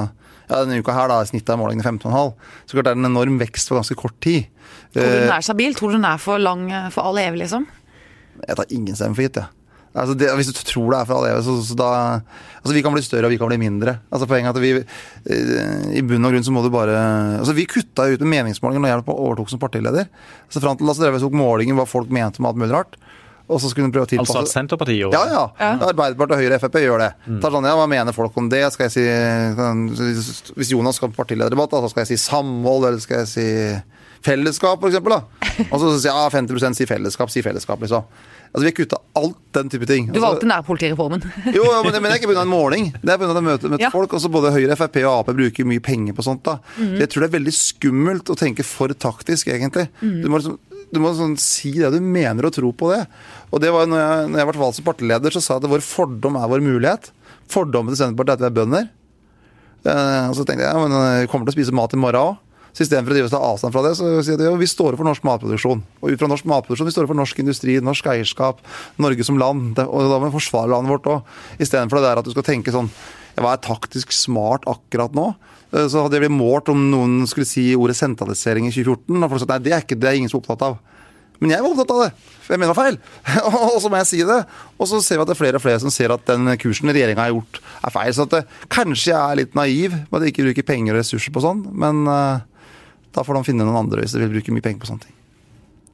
ja, 0.47 0.61
denne 0.61 0.81
uka 0.81 0.95
her 0.95 1.11
da, 1.11 1.21
snittet 1.27 1.53
av 1.53 1.61
målingene 1.61 1.85
15,5. 1.85 2.33
Så 2.65 2.77
klart 2.77 2.89
det 2.89 2.95
er 2.95 3.01
en 3.01 3.11
enorm 3.11 3.39
vekst 3.41 3.71
på 3.71 3.77
ganske 3.79 3.97
kort 3.99 4.17
tid. 4.23 4.49
Tror 4.95 5.05
du 5.11 5.19
den 5.25 5.35
er 5.35 5.45
stabil? 5.45 5.75
Tror 5.77 5.93
du 5.93 5.99
den 5.99 6.07
er 6.07 6.21
for 6.21 6.41
lang 6.41 6.67
for 6.95 7.07
all 7.07 7.19
evig, 7.21 7.43
liksom? 7.45 7.67
Jeg 8.41 8.57
tar 8.59 8.73
ingen 8.75 8.97
stemme 8.97 9.17
for 9.17 9.27
gitt, 9.27 9.39
jeg. 9.39 9.47
Ja. 9.47 9.65
Altså 9.95 10.11
det, 10.19 10.27
hvis 10.35 10.49
du 10.51 10.57
tror 10.59 10.89
det 10.91 10.97
er 10.99 11.07
for 11.07 11.17
all 11.17 11.29
evig, 11.29 11.43
så, 11.45 11.55
så, 11.63 11.75
da 11.79 11.89
Altså 12.59 12.73
vi 12.75 12.81
kan 12.83 12.95
bli 12.95 13.03
større, 13.05 13.27
og 13.27 13.31
vi 13.31 13.37
kan 13.39 13.47
bli 13.47 13.59
mindre. 13.61 13.93
Altså 14.11 14.27
Poenget 14.27 14.49
er 14.49 14.57
at 14.57 14.63
vi 14.63 14.71
eh, 14.81 15.99
I 15.99 16.01
bunn 16.03 16.27
og 16.27 16.33
grunn 16.33 16.43
så 16.43 16.51
må 16.51 16.63
du 16.65 16.71
bare 16.73 16.97
Altså 17.37 17.53
Vi 17.55 17.67
kutta 17.69 18.09
ut 18.09 18.23
med 18.25 18.31
meningsmålinger 18.33 18.83
når 18.83 18.91
jeg 18.91 19.05
overtok 19.13 19.53
som 19.53 19.61
partileder. 19.61 20.09
Så 20.51 20.63
fram 20.63 20.75
til 20.79 20.89
Lasse 20.89 21.03
Dreve 21.03 21.21
tok 21.23 21.37
målinger 21.37 21.77
hva 21.77 21.87
folk 21.87 22.11
mente 22.11 22.43
med 22.43 22.51
alt 22.51 22.59
mulig 22.59 22.73
rart. 22.75 22.99
Og 23.45 23.61
så 23.61 23.69
skulle 23.69 23.85
hun 23.85 23.93
prøve 23.93 24.07
å 24.07 24.09
tilpasse 24.09 24.33
Altså 24.33 24.49
at 24.49 24.53
Senterpartiet 24.55 24.97
gjorde 25.03 25.19
det? 25.21 25.33
Ja, 25.33 25.41
ja. 25.59 25.73
ja. 25.77 25.89
Arbeiderpartiet, 25.91 26.41
Høyre, 26.41 26.59
Frp 26.63 26.79
gjør 26.81 27.03
det. 27.03 27.09
Mm. 27.27 27.41
Sånn, 27.43 27.67
ja, 27.69 27.75
hva 27.77 27.89
mener 27.91 28.15
folk 28.17 28.39
om 28.41 28.47
det? 28.49 28.63
Skal 28.73 28.89
jeg 28.89 28.95
si 28.95 30.53
Hvis 30.57 30.71
Jonas 30.73 30.97
skal 30.97 31.11
på 31.13 31.19
partilederdebatt, 31.19 31.75
så 31.85 31.91
skal 31.93 32.05
jeg 32.05 32.15
si 32.15 32.23
samhold, 32.25 32.89
eller 32.89 33.03
skal 33.03 33.21
jeg 33.23 33.31
si 33.31 33.49
fellesskap, 34.25 34.81
f.eks. 34.81 34.97
Og 35.71 35.77
så 35.77 35.91
sier 35.99 36.09
ja, 36.09 36.25
50% 36.33 36.79
sier 36.79 36.89
fellesskap, 36.89 37.29
si 37.29 37.45
fellesskap, 37.45 37.85
liksom. 37.85 38.07
Altså, 38.55 38.63
Vi 38.63 38.69
har 38.71 38.75
kutta 38.77 38.97
alt 39.19 39.39
den 39.57 39.69
type 39.69 39.87
ting. 39.89 40.07
Du 40.15 40.21
valgte 40.23 40.47
nærpolitireformen. 40.47 41.23
jo, 41.57 41.65
men 41.83 41.91
det, 41.91 41.99
men 41.99 42.07
det 42.07 42.13
er 42.13 42.21
ikke 42.21 42.31
pga. 42.31 42.45
en 42.45 42.51
måling. 42.51 42.85
Det 43.01 43.11
er 43.11 43.19
pga. 43.19 43.33
å 43.35 43.43
møte, 43.43 43.71
møter 43.71 43.83
ja. 43.83 43.91
folk. 43.91 44.15
Også 44.15 44.31
både 44.31 44.53
Høyre, 44.55 44.77
Frp 44.79 45.01
og 45.03 45.11
Ap 45.11 45.33
bruker 45.35 45.67
mye 45.67 45.83
penger 45.83 46.15
på 46.15 46.23
sånt. 46.23 46.45
da. 46.47 46.57
Mm. 46.79 46.93
Jeg 47.01 47.11
tror 47.11 47.25
det 47.25 47.29
er 47.29 47.35
veldig 47.35 47.55
skummelt 47.57 48.31
å 48.31 48.37
tenke 48.39 48.63
for 48.63 48.95
taktisk, 48.95 49.51
egentlig. 49.51 49.89
Mm. 49.99 50.21
Du 50.23 50.29
må 50.31 50.39
liksom 50.39 50.55
du 50.93 51.01
må 51.01 51.13
sånn 51.17 51.35
si 51.41 51.73
det 51.77 51.91
du 51.93 51.99
mener 52.03 52.47
og 52.47 52.53
tro 52.55 52.71
på 52.75 52.91
det. 52.93 53.01
Og 53.51 53.61
det 53.63 53.71
var 53.73 53.89
når 53.89 54.01
jeg, 54.01 54.29
når 54.31 54.41
jeg 54.41 54.49
ble 54.49 54.61
valgt 54.61 54.79
som 54.79 54.87
partileder, 54.87 55.35
så 55.35 55.41
sa 55.43 55.55
jeg 55.55 55.65
at 55.65 55.73
vår 55.73 55.85
fordom 55.85 56.39
er 56.39 56.51
vår 56.51 56.65
mulighet. 56.65 57.11
Fordommen 57.51 57.93
til 57.93 58.01
Senterpartiet 58.01 58.35
er 58.35 58.39
at 58.39 58.45
vi 58.45 58.51
er 58.51 58.57
bønder. 58.59 58.89
Eh, 59.85 60.25
og 60.31 60.35
så 60.37 60.45
tenkte 60.45 60.65
jeg 60.65 60.71
ja, 60.71 60.81
men 60.81 60.95
jeg 61.21 61.29
kommer 61.31 61.47
til 61.47 61.55
å 61.55 61.57
spise 61.59 61.75
mat 61.77 61.93
i 61.93 62.01
morgen 62.01 62.21
òg. 62.21 62.41
Så 62.75 62.83
istedenfor 62.83 63.15
å 63.15 63.31
ta 63.31 63.39
avstand 63.39 63.71
fra 63.71 63.85
det, 63.85 63.93
så 63.95 64.09
sier 64.25 64.39
de 64.39 64.49
at 64.49 64.57
vi 64.59 64.67
står 64.67 64.97
for 64.99 65.07
norsk 65.07 65.23
matproduksjon. 65.23 65.83
Og 66.03 66.09
ut 66.11 66.19
fra 66.19 66.27
norsk 66.27 66.47
matproduksjon, 66.51 66.89
vi 66.89 66.95
står 66.97 67.07
for 67.07 67.15
norsk 67.15 67.37
industri, 67.39 67.77
norsk 67.79 68.09
eierskap, 68.11 68.59
Norge 68.99 69.23
som 69.23 69.39
land. 69.39 69.79
Og 69.79 70.09
da 70.11 70.17
må 70.19 70.27
vi 70.27 70.35
forsvare 70.35 70.73
landet 70.73 70.91
vårt 70.91 71.07
òg. 71.13 71.37
Istedenfor 71.55 72.01
det 72.01 72.09
der 72.09 72.19
at 72.19 72.27
du 72.27 72.33
skal 72.35 72.43
tenke 72.49 72.75
sånn 72.75 72.91
Hva 73.35 73.55
er 73.55 73.63
taktisk 73.63 74.13
smart 74.15 74.67
akkurat 74.69 75.15
nå? 75.15 75.31
Eh, 75.75 75.87
så 75.91 76.05
hadde 76.05 76.17
jeg 76.17 76.25
blitt 76.25 76.37
målt 76.37 76.71
om 76.71 76.89
noen 76.91 77.23
skulle 77.29 77.47
si 77.49 77.67
ordet 77.77 77.97
sentralisering 77.99 78.69
i 78.69 78.73
2014. 78.73 79.15
Og 79.19 79.31
folk 79.31 79.43
sa 79.43 79.49
nei, 79.53 79.63
det 79.65 79.73
er, 79.75 79.85
ikke, 79.85 79.99
det 79.99 80.11
er 80.11 80.19
ingen 80.19 80.31
som 80.31 80.39
er 80.39 80.45
opptatt 80.45 80.67
av. 80.69 80.77
Men 81.43 81.51
jeg 81.51 81.63
var 81.65 81.73
opptatt 81.73 81.91
av 81.91 82.01
det, 82.05 82.11
for 82.45 82.55
jeg 82.55 82.61
mener 82.61 82.71
det 82.71 82.77
var 82.77 82.85
feil. 82.85 82.97
og 83.75 83.79
så 83.83 83.89
må 83.91 83.99
jeg 83.99 84.09
si 84.11 84.19
det. 84.27 84.37
Og 84.79 84.87
så 84.87 85.01
ser 85.03 85.19
vi 85.19 85.25
at 85.25 85.31
det 85.31 85.35
er 85.35 85.41
flere 85.41 85.59
og 85.59 85.65
flere 85.65 85.81
som 85.83 85.91
ser 85.91 86.13
at 86.15 86.23
den 86.29 86.47
kursen 86.61 86.91
regjeringa 86.91 87.25
har 87.25 87.33
gjort, 87.33 87.59
er 87.81 87.95
feil. 87.97 88.13
Så 88.15 88.27
at 88.27 88.37
det, 88.37 88.43
kanskje 88.71 89.11
jeg 89.11 89.19
er 89.19 89.41
litt 89.41 89.57
naiv 89.59 89.97
med 89.97 90.15
at 90.15 90.23
jeg 90.27 90.35
ikke 90.35 90.47
bruker 90.47 90.69
penger 90.71 90.95
og 90.95 91.01
ressurser 91.01 91.35
på 91.35 91.43
sånn, 91.43 91.65
men 91.75 92.05
uh, 92.07 92.39
da 93.15 93.27
får 93.27 93.39
de 93.39 93.43
finne 93.49 93.67
noen 93.67 93.81
andre 93.83 94.05
hvis 94.05 94.15
de 94.15 94.23
vil 94.23 94.37
bruke 94.37 94.55
mye 94.55 94.63
penger 94.63 94.85
på 94.85 94.91
sånne 94.93 95.09
ting. 95.09 95.19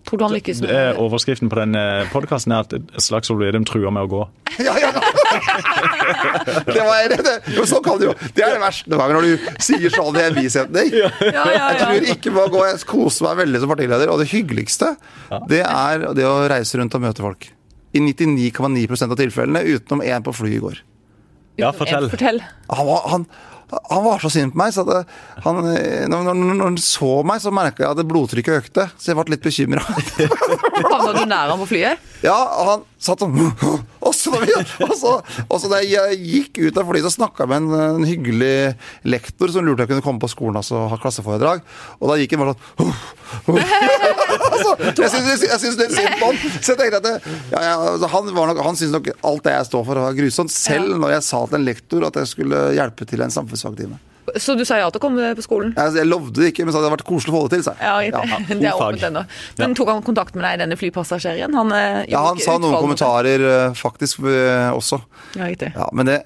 Tror 0.05 0.17
du 0.17 0.25
han 0.25 0.33
lykkes 0.33 0.61
med 0.61 0.73
det? 0.73 0.85
Overskriften 1.01 1.49
på 1.49 1.57
den 1.59 1.77
podkasten 2.13 2.53
er 2.53 2.65
at 2.65 3.01
Slagsvold 3.01 3.41
Vedum 3.41 3.65
truer 3.69 3.93
med 3.93 4.05
å 4.05 4.13
gå. 4.13 4.23
ja, 4.67 4.77
ja, 4.81 4.93
ja. 4.93 5.20
Det 6.75 6.83
var 6.85 7.09
det, 7.11 7.35
Men 7.47 7.67
sånn 7.69 7.83
kan 7.85 7.99
det 8.01 8.09
jo. 8.09 8.13
Det 8.35 8.43
er 8.45 8.55
det 8.55 8.61
verste 8.63 8.91
noen 8.91 9.01
gang 9.01 9.13
når 9.17 9.27
du 9.27 9.47
sier 9.63 9.93
sånn 9.93 10.19
i 10.19 10.23
en 10.25 10.37
bisetning. 10.37 10.91
Ja, 10.95 11.09
ja, 11.21 11.43
Jeg 11.71 11.79
tror 11.81 12.07
ikke 12.15 12.35
på 12.35 12.45
å 12.45 12.51
gå, 12.53 12.61
jeg 12.69 12.83
koser 12.89 13.27
meg 13.29 13.41
veldig 13.43 13.63
som 13.63 13.71
partileder. 13.73 14.13
Og 14.13 14.21
det 14.21 14.29
hyggeligste, 14.31 14.93
det 15.51 15.63
er 15.65 16.07
det 16.17 16.27
å 16.27 16.37
reise 16.51 16.79
rundt 16.79 16.97
og 16.97 17.05
møte 17.05 17.25
folk. 17.25 17.49
I 17.91 18.03
99,9 18.03 19.07
av 19.09 19.17
tilfellene, 19.19 19.63
utenom 19.67 20.03
én 20.05 20.23
på 20.25 20.35
flyet 20.35 20.59
i 20.59 20.63
går. 20.63 20.81
Ja, 21.59 21.71
fortell. 21.75 22.07
Fortell. 22.11 22.39
Han 22.71 22.87
var, 22.87 23.07
han, 23.11 23.25
han 23.71 24.03
var 24.03 24.19
så 24.19 24.29
sint 24.31 24.51
på 24.53 24.59
meg, 24.59 24.73
så 24.75 24.83
at 24.83 25.07
han, 25.45 25.61
når, 25.63 26.25
når, 26.27 26.39
når 26.41 26.63
han 26.65 26.77
så 26.81 27.11
meg, 27.27 27.39
så 27.43 27.53
merka 27.55 27.85
jeg 27.85 27.95
at 27.95 28.07
blodtrykket 28.07 28.57
økte. 28.57 28.87
Så 28.99 29.11
jeg 29.11 29.19
ble 29.19 29.35
litt 29.35 29.45
bekymra. 29.45 29.83
Havna 30.91 31.13
du 31.15 31.23
nær 31.29 31.53
ham 31.53 31.63
på 31.63 31.69
flyet? 31.71 32.09
Ja, 32.25 32.35
og 32.35 32.67
han 32.67 32.83
satt 33.01 33.23
sånn 33.23 33.37
Og 34.01 34.15
så, 34.17 34.31
og 34.33 34.93
så, 34.97 35.11
og 35.45 35.57
så 35.61 35.69
da 35.69 35.79
jeg 35.85 36.17
gikk 36.19 36.57
ut 36.65 36.77
av 36.81 36.89
flyet, 36.89 37.05
så 37.05 37.13
snakka 37.13 37.45
jeg 37.45 37.51
med 37.51 37.61
en, 37.61 37.99
en 38.01 38.07
hyggelig 38.09 38.73
lektor 39.07 39.53
som 39.53 39.65
lurte 39.65 39.85
jeg 39.85 39.91
kunne 39.93 40.05
komme 40.05 40.21
på 40.21 40.29
skolen 40.31 40.57
og 40.57 40.67
og 40.71 40.89
ha 40.91 40.97
klasseforedrag. 41.01 41.61
Og 41.99 42.09
da 42.09 42.17
gikk 42.19 42.33
han 42.35 42.43
bare 42.43 42.55
sånn 42.57 43.61
altså, 44.51 44.75
Jeg 45.05 45.11
syns 45.15 45.45
jeg 45.47 45.59
syns 45.63 45.79
litt 45.81 45.95
synd 45.97 46.19
på 46.21 46.29
han. 46.29 46.39
Så 46.61 46.75
jeg 46.75 46.79
tenkte 46.83 47.01
at 47.01 47.07
det, 47.09 47.15
ja, 47.55 47.63
ja, 47.65 47.73
altså, 47.95 48.11
Han, 48.13 48.31
var 48.35 48.51
nok- 48.51 48.63
han 48.67 48.79
syns 48.79 48.93
nok 48.95 49.11
alt 49.31 49.43
det 49.47 49.55
jeg 49.57 49.69
står 49.71 49.83
for, 49.89 50.03
var 50.05 50.15
grusomt. 50.21 50.53
Selv 50.53 50.95
når 51.01 51.15
jeg 51.17 51.27
sa 51.31 51.43
til 51.47 51.59
en 51.61 51.67
lektor 51.67 52.07
at 52.11 52.21
jeg 52.21 52.31
skulle 52.35 52.63
hjelpe 52.77 53.07
til 53.09 53.23
en 53.25 53.33
samfunnsfagtime. 53.33 53.99
Så 54.37 54.53
du 54.55 54.61
sa 54.63 54.77
ja 54.77 54.85
til 54.93 55.01
å 55.01 55.03
komme 55.03 55.31
på 55.35 55.43
skolen? 55.43 55.71
Jeg, 55.75 55.95
jeg 55.97 56.07
lovde 56.07 56.37
det 56.39 56.51
ikke, 56.51 56.63
men 56.63 56.71
det 56.71 56.77
hadde 56.77 56.91
vært 56.93 57.03
koselig 57.07 57.33
å 57.33 57.35
få 57.35 57.41
det 57.49 57.57
til. 57.57 57.63
sa 57.65 57.73
jeg. 57.73 58.11
Ja, 58.13 58.21
riktig. 58.21 58.59
det 58.61 58.69
er 58.69 58.77
åpent 58.85 59.05
ennå. 59.09 59.23
Men 59.59 59.73
tok 59.75 59.89
han 59.91 60.03
kontakt 60.05 60.37
med 60.37 60.45
deg, 60.45 60.59
denne 60.61 60.77
flypassasjeren? 60.79 61.57
Han, 61.57 61.73
eh, 61.75 62.03
Ja, 62.13 62.21
han 62.29 62.39
sa 62.39 62.55
noen 62.61 62.77
kommentarer 62.77 63.43
eh, 63.49 63.73
faktisk 63.75 64.21
eh, 64.29 64.69
også. 64.77 65.01
Ja, 65.41 65.89
men 65.91 66.07
det, 66.07 66.19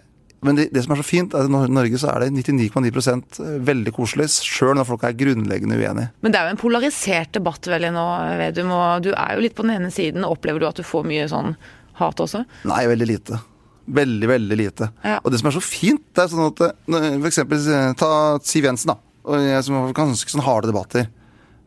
men 0.45 0.57
det, 0.59 0.67
det 0.75 0.83
som 0.85 0.93
er 0.93 0.99
så 0.99 1.05
fint, 1.07 1.33
er 1.33 1.47
at 1.47 1.69
i 1.69 1.73
Norge 1.73 1.99
så 2.01 2.11
er 2.11 2.25
det 2.25 2.43
99,9 2.45 3.61
veldig 3.65 3.93
koselig, 3.95 4.27
sjøl 4.45 4.75
når 4.77 4.87
folk 4.89 5.05
er 5.07 5.15
grunnleggende 5.17 5.79
uenige. 5.79 6.11
Men 6.21 6.33
det 6.33 6.39
er 6.39 6.49
jo 6.49 6.53
en 6.55 6.61
polarisert 6.61 7.33
debatt 7.37 7.69
veldig 7.71 7.91
nå, 7.95 8.05
Vedum. 8.41 8.73
Og 8.75 9.07
du 9.07 9.11
er 9.13 9.33
jo 9.35 9.45
litt 9.45 9.57
på 9.57 9.65
den 9.65 9.75
ene 9.77 9.91
siden. 9.93 10.27
Opplever 10.27 10.61
du 10.61 10.67
at 10.69 10.79
du 10.79 10.85
får 10.85 11.07
mye 11.09 11.25
sånn 11.31 11.55
hat 11.99 12.21
også? 12.21 12.43
Nei, 12.67 12.83
veldig 12.91 13.09
lite. 13.09 13.41
Veldig, 13.85 14.29
veldig 14.29 14.57
lite. 14.59 14.89
Ja. 15.05 15.19
Og 15.23 15.33
det 15.33 15.41
som 15.41 15.49
er 15.49 15.57
så 15.57 15.63
fint, 15.63 16.03
det 16.13 16.23
er 16.25 16.31
sånn 16.31 16.47
at 16.47 16.63
f.eks. 16.65 17.19
For 17.21 17.29
eksempel 17.31 17.67
eh, 17.77 17.91
ta 17.99 18.09
Siv 18.45 18.69
Jensen, 18.69 18.93
da. 18.93 18.99
Og 19.25 19.41
jeg 19.41 19.65
som 19.65 19.77
har 19.79 19.93
ganske 19.97 20.33
sånn 20.35 20.45
harde 20.45 20.69
debatter. 20.69 21.07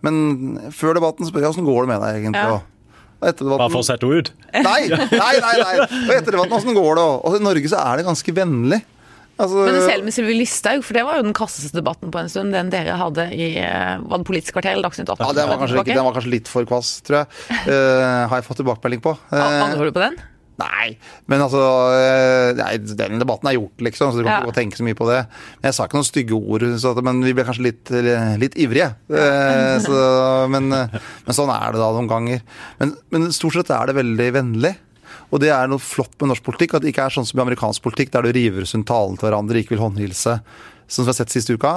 Men 0.07 0.59
før 0.74 0.98
debatten 0.98 1.26
spør 1.26 1.46
jeg 1.46 1.54
åssen 1.54 1.66
går 1.66 1.87
det 1.87 1.92
med 1.92 2.04
deg, 2.04 2.20
egentlig. 2.22 2.44
Ja. 2.46 2.61
Bare 3.18 3.70
for 3.72 3.81
å 3.81 3.87
sette 3.87 4.07
henne 4.07 4.22
ut. 4.22 4.31
Nei, 4.54 4.83
nei, 5.22 5.35
nei, 5.42 5.57
nei. 5.59 5.74
Og 6.04 6.14
etter 6.14 6.37
debatten, 6.37 6.54
åssen 6.61 6.76
går 6.76 7.00
det? 7.00 7.09
Og, 7.18 7.37
i 7.38 7.42
Norge 7.42 7.72
så 7.72 7.83
er 7.83 8.00
det 8.00 8.07
ganske 8.07 8.35
vennlig. 8.37 8.81
Altså, 9.38 9.61
Men 9.68 9.76
selv 9.87 10.07
med 10.07 10.14
Sylvi 10.16 10.35
Listhaug, 10.35 10.81
for 10.83 10.98
det 10.98 11.04
var 11.07 11.20
jo 11.20 11.26
den 11.28 11.37
kasseste 11.37 11.78
debatten 11.78 12.11
på 12.14 12.18
en 12.18 12.31
stund, 12.31 12.50
den 12.57 12.72
dere 12.74 12.96
hadde 12.98 13.28
i 13.31 13.52
eh, 13.62 14.00
Var 14.02 14.22
det 14.22 14.26
Politisk 14.26 14.57
kvarter 14.57 14.74
eller 14.74 14.88
Dagsnytt 14.88 15.12
18? 15.14 15.22
ja, 15.22 15.35
den 15.37 15.52
var, 15.52 15.61
kanskje, 15.62 15.85
den 15.92 16.07
var 16.09 16.16
kanskje 16.16 16.33
litt 16.33 16.50
for 16.50 16.66
kvass, 16.66 16.96
tror 17.07 17.20
jeg. 17.20 17.28
Uh, 17.68 18.26
har 18.33 18.40
jeg 18.40 18.48
fått 18.48 18.59
tilbakemelding 18.64 19.04
på. 19.04 19.14
Eh, 19.31 19.44
Angrer 19.68 19.92
du 19.92 19.94
på 19.94 20.02
den? 20.02 20.18
Nei, 20.59 20.88
men 21.31 21.42
altså 21.44 21.61
eh, 21.94 22.49
nei, 22.59 22.73
Den 22.83 23.21
debatten 23.23 23.47
er 23.47 23.55
gjort, 23.55 23.85
liksom, 23.87 24.11
så 24.11 24.18
du 24.18 24.25
kan 24.27 24.40
ikke 24.42 24.51
ja. 24.51 24.57
tenke 24.57 24.81
så 24.81 24.87
mye 24.87 24.99
på 24.99 25.07
det. 25.07 25.21
Men 25.61 25.71
Jeg 25.71 25.77
sa 25.77 25.87
ikke 25.87 26.01
noen 26.01 26.09
stygge 26.09 26.38
ord, 26.38 26.66
så 26.83 26.94
at, 26.94 27.03
men 27.07 27.23
vi 27.23 27.35
ble 27.37 27.47
kanskje 27.47 27.66
litt, 27.68 27.92
litt 28.42 28.59
ivrige. 28.59 28.90
Eh, 29.07 29.77
så, 29.85 30.03
men, 30.51 30.66
men 30.73 31.37
sånn 31.37 31.55
er 31.55 31.77
det 31.77 31.83
da 31.83 31.92
noen 31.94 32.11
ganger. 32.11 32.42
Men, 32.83 32.97
men 33.14 33.31
stort 33.35 33.55
sett 33.59 33.71
er 33.75 33.90
det 33.90 33.99
veldig 34.01 34.29
vennlig. 34.40 34.75
Og 35.29 35.42
det 35.42 35.53
er 35.53 35.68
noe 35.71 35.83
flott 35.83 36.16
med 36.21 36.33
norsk 36.33 36.44
politikk, 36.47 36.75
at 36.77 36.85
det 36.85 36.92
ikke 36.92 37.07
er 37.07 37.14
sånn 37.14 37.27
som 37.29 37.38
i 37.38 37.44
amerikansk 37.44 37.85
politikk, 37.85 38.11
der 38.14 38.27
du 38.27 38.33
river 38.35 38.66
sund 38.68 38.87
talen 38.88 39.18
til 39.18 39.29
hverandre, 39.29 39.61
ikke 39.61 39.77
vil 39.77 39.85
håndhilse. 39.85 40.38
Sånn 40.88 41.05
som 41.05 41.09
vi 41.09 41.12
har 41.12 41.18
sett 41.18 41.35
siste 41.35 41.55
uka. 41.55 41.75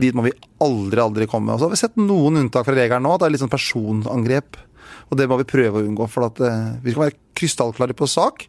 Dit 0.00 0.16
må 0.16 0.24
vi 0.24 0.32
aldri, 0.64 1.02
aldri 1.04 1.28
komme. 1.28 1.52
Og 1.52 1.60
så 1.60 1.68
har 1.68 1.74
vi 1.74 1.80
sett 1.82 2.00
noen 2.00 2.40
unntak 2.40 2.64
fra 2.64 2.76
regelen 2.76 3.04
nå. 3.04 3.14
Det 3.20 3.28
er 3.28 3.34
litt 3.34 3.44
sånn 3.44 3.52
personangrep. 3.52 4.56
Og 5.08 5.18
det 5.18 5.28
må 5.30 5.38
vi 5.40 5.48
prøve 5.48 5.80
å 5.80 5.86
unngå. 5.86 6.08
For 6.12 6.28
at, 6.28 6.40
eh, 6.44 6.78
vi 6.84 6.92
skal 6.92 7.08
være 7.08 7.18
krystallklare 7.38 7.96
på 7.96 8.08
sak, 8.10 8.46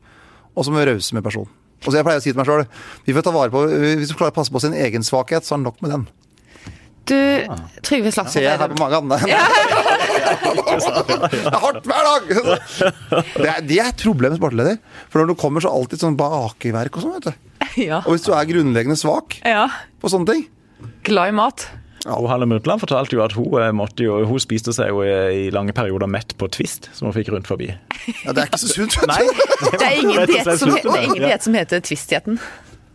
og 0.56 0.66
så 0.66 0.74
må 0.74 0.82
vi 0.82 0.92
rause 0.92 1.16
med 1.16 1.24
personen. 1.24 1.52
Og 1.80 1.92
så 1.92 2.00
jeg 2.00 2.04
pleier 2.04 2.20
å 2.20 2.24
si 2.24 2.32
til 2.34 2.40
meg 2.40 2.50
sjøl 2.50 2.66
vi 3.06 3.14
får 3.16 3.24
ta 3.24 3.32
vare 3.32 3.54
på, 3.54 3.62
hvis 3.72 4.10
du 4.12 4.18
klarer 4.20 4.34
å 4.34 4.36
passe 4.36 4.52
på 4.52 4.60
sin 4.60 4.76
egen 4.76 5.06
svakhet, 5.06 5.48
så 5.48 5.56
er 5.56 5.62
det 5.62 5.70
nok 5.70 5.80
med 5.86 5.94
den. 5.96 6.08
Du, 7.10 7.16
Trygve 7.82 8.12
Slagsvold 8.14 8.36
Ser 8.36 8.44
jeg 8.46 8.60
her 8.60 8.70
på 8.70 8.78
mange 8.78 9.00
andre. 9.00 9.18
Ja. 9.30 9.40
Det 10.30 11.40
er 11.40 11.62
hardt 11.64 11.88
hver 11.90 12.06
dag! 12.06 12.28
Det 12.30 13.48
er, 13.48 13.62
det 13.66 13.80
er 13.82 13.88
et 13.90 14.04
problem 14.04 14.36
med 14.36 14.42
partileder. 14.44 14.78
For 15.10 15.22
når 15.22 15.32
du 15.32 15.40
kommer, 15.40 15.64
så 15.64 15.70
er 15.70 15.74
det 15.74 15.80
alltid 15.80 16.04
sånn 16.04 16.18
bakeverk 16.20 17.00
og 17.00 17.06
sånn, 17.06 17.16
vet 17.18 17.30
du. 17.30 17.46
Ja. 17.90 18.02
Og 18.04 18.16
hvis 18.16 18.26
du 18.26 18.32
er 18.36 18.48
grunnleggende 18.50 18.98
svak 19.00 19.40
ja. 19.46 19.68
på 20.02 20.10
sånne 20.12 20.32
ting 20.32 20.46
Glad 21.08 21.32
i 21.32 21.36
mat. 21.36 21.66
Og 22.08 22.30
Halle 22.32 22.48
Mutland 22.48 22.80
fortalte 22.80 23.18
jo 23.18 23.24
at 23.26 23.34
hun, 23.36 23.50
eh, 23.60 23.72
måtte 23.76 24.06
jo, 24.06 24.22
hun 24.26 24.40
spiste 24.40 24.72
seg 24.76 24.88
jo 24.94 25.02
i 25.04 25.12
i 25.50 25.50
lange 25.52 25.74
perioder 25.76 26.08
mett 26.08 26.32
på 26.40 26.48
Twist, 26.52 26.88
som 26.96 27.10
hun 27.10 27.14
fikk 27.18 27.34
rundt 27.34 27.48
forbi. 27.50 27.68
ja, 28.24 28.32
Det 28.32 28.46
er 28.46 28.48
ikke 28.48 28.62
så 28.62 28.72
sunt, 28.72 28.96
vet 28.96 29.04
du. 29.04 29.12
Nei, 29.12 29.70
Det 29.74 29.86
er 29.86 30.00
ingen 30.00 30.26
diett 30.28 30.60
som, 30.60 30.70
Ja. 31.30 31.38
som 31.44 31.54
heter 31.60 31.82
Twist-dietten. 31.84 32.40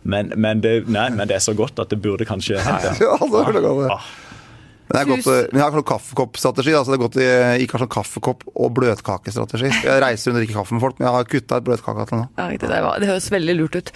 Men, 0.03 0.31
men, 0.35 0.61
men 0.87 1.27
det 1.27 1.35
er 1.37 1.41
så 1.41 1.53
godt 1.57 1.79
at 1.81 1.89
det 1.89 2.01
burde 2.01 2.25
kanskje 2.25 2.59
hent 2.61 2.81
det. 2.85 2.95
Ja, 3.05 3.17
det 3.17 3.29
burde 3.31 3.53
det 3.53 3.63
godt, 3.65 3.83
det. 3.85 3.91
Ah. 3.91 4.05
Men 4.85 4.99
jeg 4.99 5.07
har 5.07 5.09
gått, 5.15 5.27
eh, 5.33 5.47
men 5.51 5.61
jeg 5.61 5.73
har 5.73 5.83
kaffekoppstrategi. 5.89 6.73
Altså 6.77 6.93
det 6.93 6.97
er 6.99 7.03
godt 7.05 7.15
i, 7.17 7.27
ikke 7.65 7.77
har 7.77 7.83
sånn 7.85 7.93
kaffekopp 7.95 8.43
og 8.53 8.73
bløtkakestrategi. 8.77 9.71
Jeg 9.85 10.01
reiser 10.03 10.29
rundt 10.29 10.37
og 10.37 10.43
drikker 10.43 10.59
kaffe 10.59 10.77
med 10.77 10.83
folk, 10.85 10.99
men 10.99 11.07
jeg 11.07 11.15
har 11.15 11.29
kutta 11.31 11.57
ut 11.61 11.65
bløtkaka 11.69 12.05
til 12.11 12.19
nå. 12.21 12.27
Ja, 12.37 12.49
det, 12.53 12.81
var, 12.85 12.99
det 13.01 13.09
høres 13.09 13.31
veldig 13.33 13.55
lurt 13.57 13.79
ut. 13.81 13.91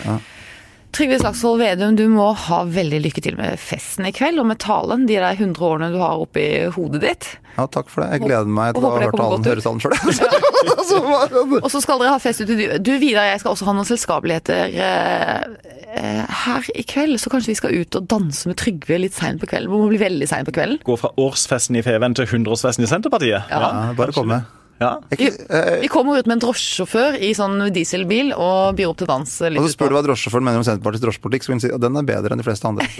Trygve 0.96 1.20
Slagsvold 1.22 1.62
Vedum, 1.62 1.96
du 1.96 2.08
må 2.12 2.32
ha 2.48 2.64
veldig 2.66 3.00
lykke 3.04 3.22
til 3.24 3.38
med 3.38 3.60
festen 3.62 4.08
i 4.10 4.14
kveld, 4.16 4.42
og 4.42 4.48
med 4.50 4.60
talen, 4.64 5.06
de 5.10 5.20
der 5.20 5.38
100 5.38 5.62
årene 5.66 5.92
du 5.94 6.00
har 6.02 6.22
oppi 6.24 6.46
hodet 6.74 7.04
ditt. 7.04 7.28
Ja, 7.60 7.68
takk 7.70 7.92
for 7.92 8.04
det. 8.04 8.16
Jeg 8.16 8.24
gleder 8.26 8.50
meg 8.50 8.78
til 8.78 8.88
å 8.88 8.92
ha 8.94 9.04
hørt 9.04 9.18
talen, 9.20 9.46
høres 9.46 9.68
høre 9.68 9.80
talen 9.80 9.82
sjøl. 9.84 11.60
Og 11.60 11.70
så 11.72 11.82
skal 11.84 12.02
dere 12.02 12.14
ha 12.16 12.20
fest 12.22 12.42
ute 12.42 12.80
Du, 12.82 12.92
Vidar, 13.02 13.28
jeg 13.30 13.42
skal 13.44 13.54
også 13.54 13.68
ha 13.68 13.76
noen 13.76 13.88
selskapeligheter 13.88 14.74
eh, 14.74 15.74
eh, 16.00 16.38
her 16.46 16.70
i 16.74 16.86
kveld, 16.88 17.20
så 17.22 17.32
kanskje 17.32 17.54
vi 17.54 17.60
skal 17.60 17.76
ut 17.76 18.00
og 18.00 18.08
danse 18.10 18.50
med 18.50 18.58
Trygve 18.60 19.02
litt 19.04 19.18
seint 19.18 19.42
på 19.42 19.50
kvelden. 19.52 19.70
Vi 19.72 19.82
må 19.84 19.92
bli 19.92 20.02
veldig 20.02 20.30
seint 20.32 20.50
på 20.50 20.56
kvelden. 20.56 20.82
Gå 20.88 20.98
fra 21.00 21.12
årsfesten 21.20 21.78
i 21.80 21.84
Feven 21.86 22.18
til 22.18 22.30
100-årsfesten 22.30 22.88
i 22.88 22.92
Senterpartiet. 22.92 23.52
Ja, 23.52 23.92
bare 23.98 24.16
komme. 24.16 24.44
Ja. 24.80 24.94
Eh, 25.12 25.80
Vi 25.82 25.88
kommer 25.92 26.16
ut 26.20 26.26
med 26.30 26.36
en 26.38 26.44
drosjesjåfør 26.46 27.18
i 27.20 27.34
sånn 27.36 27.58
dieselbil 27.76 28.30
og 28.36 28.76
byr 28.80 28.88
opp 28.94 29.00
til 29.02 29.10
dans. 29.10 29.32
litt 29.42 29.60
og 29.60 29.66
så 29.68 29.72
spør 29.74 29.90
du 29.92 29.96
hva 29.98 30.04
drosjesjåføren 30.08 30.46
mener 30.48 30.60
om 30.62 30.66
Senterpartiets 30.68 31.04
drosjepolitikk, 31.04 31.44
så 31.44 31.48
vil 31.52 31.58
han 31.58 31.64
si 31.66 31.72
at 31.76 31.82
den 31.84 31.96
er 32.00 32.06
bedre 32.08 32.32
enn 32.36 32.40
de 32.40 32.46
fleste 32.48 32.66
andre. 32.70 32.84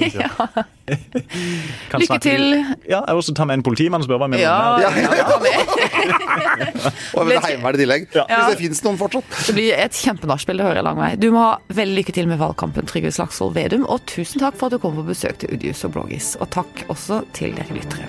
Lykke 2.00 2.20
til. 2.24 2.44
Ja, 2.90 3.00
jeg 3.06 3.14
vil 3.16 3.22
også 3.24 3.34
ta 3.38 3.44
med 3.48 3.56
en 3.60 3.64
politimann 3.66 4.02
og 4.04 4.08
spørre 4.10 4.20
hva 4.20 4.26
han 4.28 4.34
mener. 4.36 4.44
Ja, 4.44 4.58
ja. 4.84 4.90
Og 7.20 7.24
med 7.30 7.38
heimevern 7.44 7.76
i 7.78 7.80
tillegg. 7.84 8.02
Hvis 8.12 8.50
det 8.52 8.60
fins 8.60 8.80
noen 8.86 8.98
fortsatt. 9.00 9.28
Det 9.48 9.54
blir 9.58 9.72
et 9.80 9.96
kjempenachspiel, 10.04 10.56
det 10.60 10.66
hører 10.68 10.80
jeg 10.82 10.88
lang 10.90 11.00
vei. 11.00 11.12
Du 11.22 11.28
må 11.36 11.40
ha 11.46 11.54
veldig 11.80 11.96
lykke 12.02 12.14
til 12.20 12.26
med 12.32 12.38
valgkampen, 12.42 12.84
Trygve 12.90 13.12
Slagsvold 13.16 13.54
Vedum, 13.58 13.84
og 13.90 13.98
tusen 14.10 14.38
takk 14.44 14.56
for 14.60 14.66
at 14.70 14.74
du 14.78 14.82
kom 14.84 14.94
på 15.00 15.06
besøk 15.10 15.36
til 15.44 15.50
Udius 15.56 15.82
og 15.88 15.92
Bloggis. 15.96 16.28
Og 16.44 16.48
takk 16.54 16.74
også 16.92 17.16
til 17.38 17.52
dere 17.58 17.74
lyttere. 17.80 18.06